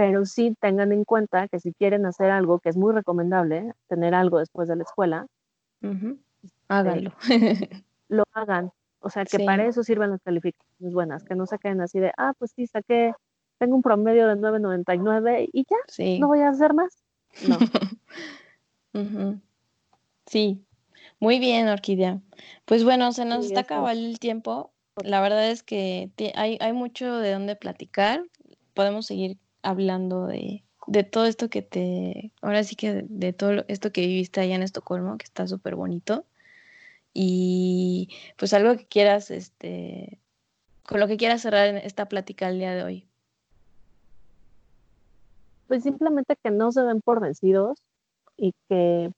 pero 0.00 0.24
sí 0.24 0.56
tengan 0.58 0.92
en 0.92 1.04
cuenta 1.04 1.46
que 1.48 1.60
si 1.60 1.74
quieren 1.74 2.06
hacer 2.06 2.30
algo 2.30 2.58
que 2.58 2.70
es 2.70 2.76
muy 2.78 2.94
recomendable, 2.94 3.74
tener 3.86 4.14
algo 4.14 4.38
después 4.38 4.66
de 4.66 4.76
la 4.76 4.84
escuela, 4.84 5.26
este, 5.82 6.18
háganlo. 6.68 7.12
lo 8.08 8.24
hagan. 8.32 8.72
O 9.00 9.10
sea, 9.10 9.26
que 9.26 9.44
para 9.44 9.66
eso 9.66 9.84
sirven 9.84 10.10
las 10.10 10.22
calificaciones 10.22 10.94
buenas, 10.94 11.22
que 11.24 11.34
no 11.34 11.44
se 11.44 11.58
queden 11.58 11.82
así 11.82 12.00
de, 12.00 12.12
ah, 12.16 12.32
pues 12.38 12.52
sí, 12.52 12.66
saqué, 12.66 13.12
tengo 13.58 13.76
un 13.76 13.82
promedio 13.82 14.26
de 14.26 14.36
9.99 14.36 15.50
y 15.52 15.66
ya, 15.68 15.76
no 16.18 16.28
voy 16.28 16.40
a 16.40 16.48
hacer 16.48 16.72
más. 16.72 16.96
No. 17.46 17.58
Sí, 20.26 20.64
muy 21.20 21.38
bien, 21.38 21.68
Orquídea. 21.68 22.20
Pues 22.64 22.82
bueno, 22.82 23.12
se 23.12 23.26
nos 23.26 23.44
está 23.44 23.60
acabando 23.60 24.06
el 24.08 24.18
tiempo. 24.18 24.72
La 25.04 25.20
verdad 25.20 25.50
es 25.50 25.62
que 25.62 26.10
hay, 26.34 26.56
hay 26.60 26.72
mucho 26.72 27.18
de 27.18 27.32
dónde 27.32 27.56
platicar. 27.56 28.24
Podemos 28.72 29.06
seguir 29.06 29.38
hablando 29.62 30.26
de, 30.26 30.64
todo 31.10 31.26
esto 31.26 31.50
que 31.50 31.60
te, 31.60 32.32
ahora 32.40 32.64
sí 32.64 32.74
que 32.74 33.04
de, 33.06 33.32
todo 33.34 33.64
esto 33.68 33.92
que 33.92 34.00
viviste 34.00 34.40
allá 34.40 34.54
en 34.54 34.62
Estocolmo, 34.62 35.18
que 35.18 35.24
está 35.24 35.46
súper 35.46 35.76
bonito. 35.76 36.24
Y 37.12 38.08
pues 38.38 38.54
algo 38.54 38.76
que 38.76 38.86
quieras, 38.86 39.30
este, 39.30 40.20
con 40.84 41.00
lo 41.00 41.06
que 41.06 41.18
quieras 41.18 41.42
cerrar 41.42 41.76
esta 41.76 42.08
plática 42.08 42.48
el 42.48 42.58
día 42.58 42.74
de 42.74 42.82
hoy. 42.82 43.06
Pues 45.68 45.82
simplemente 45.82 46.34
que 46.42 46.50
no 46.50 46.72
se 46.72 46.80
den 46.82 47.02
por 47.02 47.20
vencidos 47.20 47.78
y 48.38 48.54
que 48.68 49.12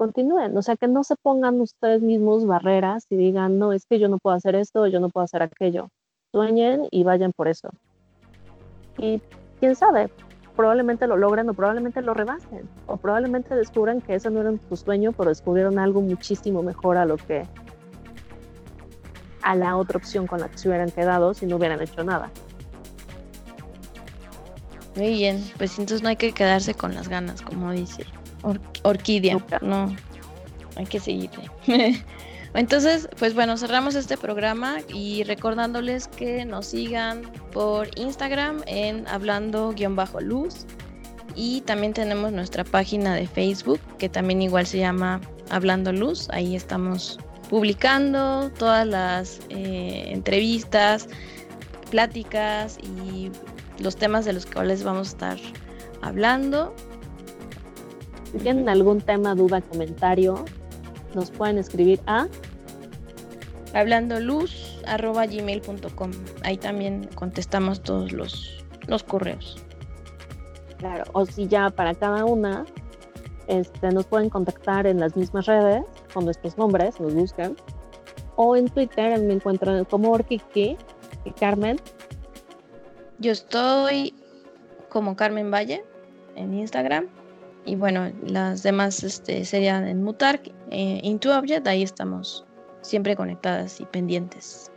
continúen, 0.00 0.56
o 0.56 0.62
sea, 0.62 0.76
que 0.76 0.88
no 0.88 1.04
se 1.04 1.14
pongan 1.14 1.60
ustedes 1.60 2.00
mismos 2.00 2.46
barreras 2.46 3.04
y 3.10 3.16
digan, 3.16 3.58
no, 3.58 3.74
es 3.74 3.84
que 3.84 3.98
yo 3.98 4.08
no 4.08 4.16
puedo 4.16 4.34
hacer 4.34 4.54
esto, 4.54 4.86
yo 4.86 4.98
no 4.98 5.10
puedo 5.10 5.26
hacer 5.26 5.42
aquello. 5.42 5.90
Sueñen 6.32 6.88
y 6.90 7.04
vayan 7.04 7.32
por 7.36 7.48
eso. 7.48 7.68
Y 8.96 9.20
quién 9.58 9.76
sabe, 9.76 10.10
probablemente 10.56 11.06
lo 11.06 11.18
logren 11.18 11.50
o 11.50 11.52
probablemente 11.52 12.00
lo 12.00 12.14
rebasen, 12.14 12.66
o 12.86 12.96
probablemente 12.96 13.54
descubran 13.54 14.00
que 14.00 14.14
ese 14.14 14.30
no 14.30 14.40
era 14.40 14.54
su 14.70 14.76
sueño, 14.78 15.12
pero 15.12 15.28
descubrieron 15.28 15.78
algo 15.78 16.00
muchísimo 16.00 16.62
mejor 16.62 16.96
a 16.96 17.04
lo 17.04 17.18
que 17.18 17.46
a 19.42 19.54
la 19.54 19.76
otra 19.76 19.98
opción 19.98 20.26
con 20.26 20.40
la 20.40 20.48
que 20.48 20.56
se 20.56 20.68
hubieran 20.68 20.90
quedado 20.90 21.34
si 21.34 21.44
no 21.44 21.56
hubieran 21.56 21.82
hecho 21.82 22.02
nada. 22.04 22.30
Muy 24.96 25.12
bien, 25.12 25.44
pues 25.58 25.78
entonces 25.78 26.02
no 26.02 26.08
hay 26.08 26.16
que 26.16 26.32
quedarse 26.32 26.72
con 26.72 26.94
las 26.94 27.08
ganas, 27.08 27.42
como 27.42 27.70
dice 27.72 28.06
Orquídea, 28.82 29.38
no, 29.62 29.94
hay 30.76 30.86
que 30.86 31.00
seguirle. 31.00 31.50
Entonces, 32.54 33.08
pues 33.18 33.34
bueno, 33.34 33.56
cerramos 33.56 33.94
este 33.94 34.16
programa 34.16 34.78
y 34.92 35.22
recordándoles 35.22 36.08
que 36.08 36.44
nos 36.44 36.66
sigan 36.66 37.22
por 37.52 37.88
Instagram 37.96 38.62
en 38.66 39.06
hablando-luz 39.06 40.66
y 41.36 41.60
también 41.62 41.92
tenemos 41.92 42.32
nuestra 42.32 42.64
página 42.64 43.14
de 43.14 43.28
Facebook 43.28 43.80
que 43.98 44.08
también 44.08 44.42
igual 44.42 44.66
se 44.66 44.78
llama 44.78 45.20
Hablando 45.48 45.92
Luz. 45.92 46.28
Ahí 46.30 46.56
estamos 46.56 47.18
publicando 47.48 48.50
todas 48.58 48.86
las 48.86 49.40
eh, 49.48 50.06
entrevistas, 50.08 51.08
pláticas 51.90 52.78
y 52.78 53.30
los 53.78 53.96
temas 53.96 54.24
de 54.24 54.32
los 54.32 54.46
cuales 54.46 54.82
vamos 54.82 55.08
a 55.08 55.10
estar 55.10 55.38
hablando. 56.02 56.74
Si 58.32 58.38
tienen 58.38 58.68
algún 58.68 59.00
tema, 59.00 59.34
duda, 59.34 59.60
comentario, 59.60 60.44
nos 61.14 61.30
pueden 61.30 61.58
escribir 61.58 62.00
a 62.06 62.28
hablando 63.74 64.20
luz 64.20 64.80
arroba 64.86 65.26
gmail.com. 65.26 66.10
Ahí 66.42 66.56
también 66.56 67.08
contestamos 67.14 67.82
todos 67.82 68.12
los, 68.12 68.64
los 68.86 69.02
correos. 69.02 69.56
Claro, 70.78 71.04
o 71.12 71.26
si 71.26 71.46
ya 71.46 71.70
para 71.70 71.94
cada 71.94 72.24
una 72.24 72.64
este, 73.48 73.90
nos 73.90 74.06
pueden 74.06 74.30
contactar 74.30 74.86
en 74.86 75.00
las 75.00 75.16
mismas 75.16 75.46
redes 75.46 75.84
con 76.14 76.24
nuestros 76.24 76.56
nombres, 76.56 77.00
nos 77.00 77.14
buscan. 77.14 77.56
O 78.36 78.56
en 78.56 78.68
Twitter 78.68 79.20
me 79.20 79.34
encuentran 79.34 79.84
como 79.84 80.12
Orkiki 80.12 80.76
y 81.24 81.30
Carmen. 81.32 81.78
Yo 83.18 83.32
estoy 83.32 84.14
como 84.88 85.16
Carmen 85.16 85.50
Valle 85.50 85.84
en 86.36 86.54
Instagram 86.54 87.08
y 87.64 87.76
bueno, 87.76 88.10
las 88.22 88.62
demás 88.62 89.02
este, 89.02 89.44
serían 89.44 89.86
en 89.86 90.02
Mutar, 90.02 90.40
eh, 90.70 91.00
Into 91.02 91.36
Object, 91.36 91.66
ahí 91.66 91.82
estamos 91.82 92.44
siempre 92.80 93.14
conectadas 93.16 93.80
y 93.80 93.84
pendientes. 93.86 94.70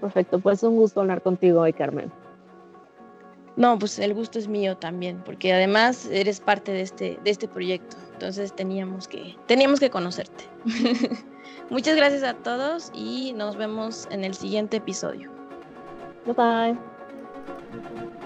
Perfecto, 0.00 0.40
pues 0.40 0.62
un 0.62 0.76
gusto 0.76 1.00
hablar 1.00 1.22
contigo 1.22 1.60
hoy, 1.60 1.72
Carmen. 1.72 2.10
No, 3.56 3.78
pues 3.78 3.98
el 3.98 4.14
gusto 4.14 4.38
es 4.38 4.48
mío 4.48 4.76
también, 4.76 5.22
porque 5.24 5.52
además 5.52 6.06
eres 6.10 6.40
parte 6.40 6.72
de 6.72 6.80
este, 6.80 7.18
de 7.22 7.30
este 7.30 7.46
proyecto, 7.46 7.96
entonces 8.14 8.54
teníamos 8.56 9.06
que, 9.06 9.36
teníamos 9.46 9.78
que 9.78 9.90
conocerte. 9.90 10.44
Muchas 11.70 11.96
gracias 11.96 12.22
a 12.22 12.34
todos 12.34 12.90
y 12.94 13.32
nos 13.34 13.56
vemos 13.56 14.08
en 14.10 14.24
el 14.24 14.34
siguiente 14.34 14.78
episodio. 14.78 15.30
Bye 16.24 16.34
bye. 16.34 18.21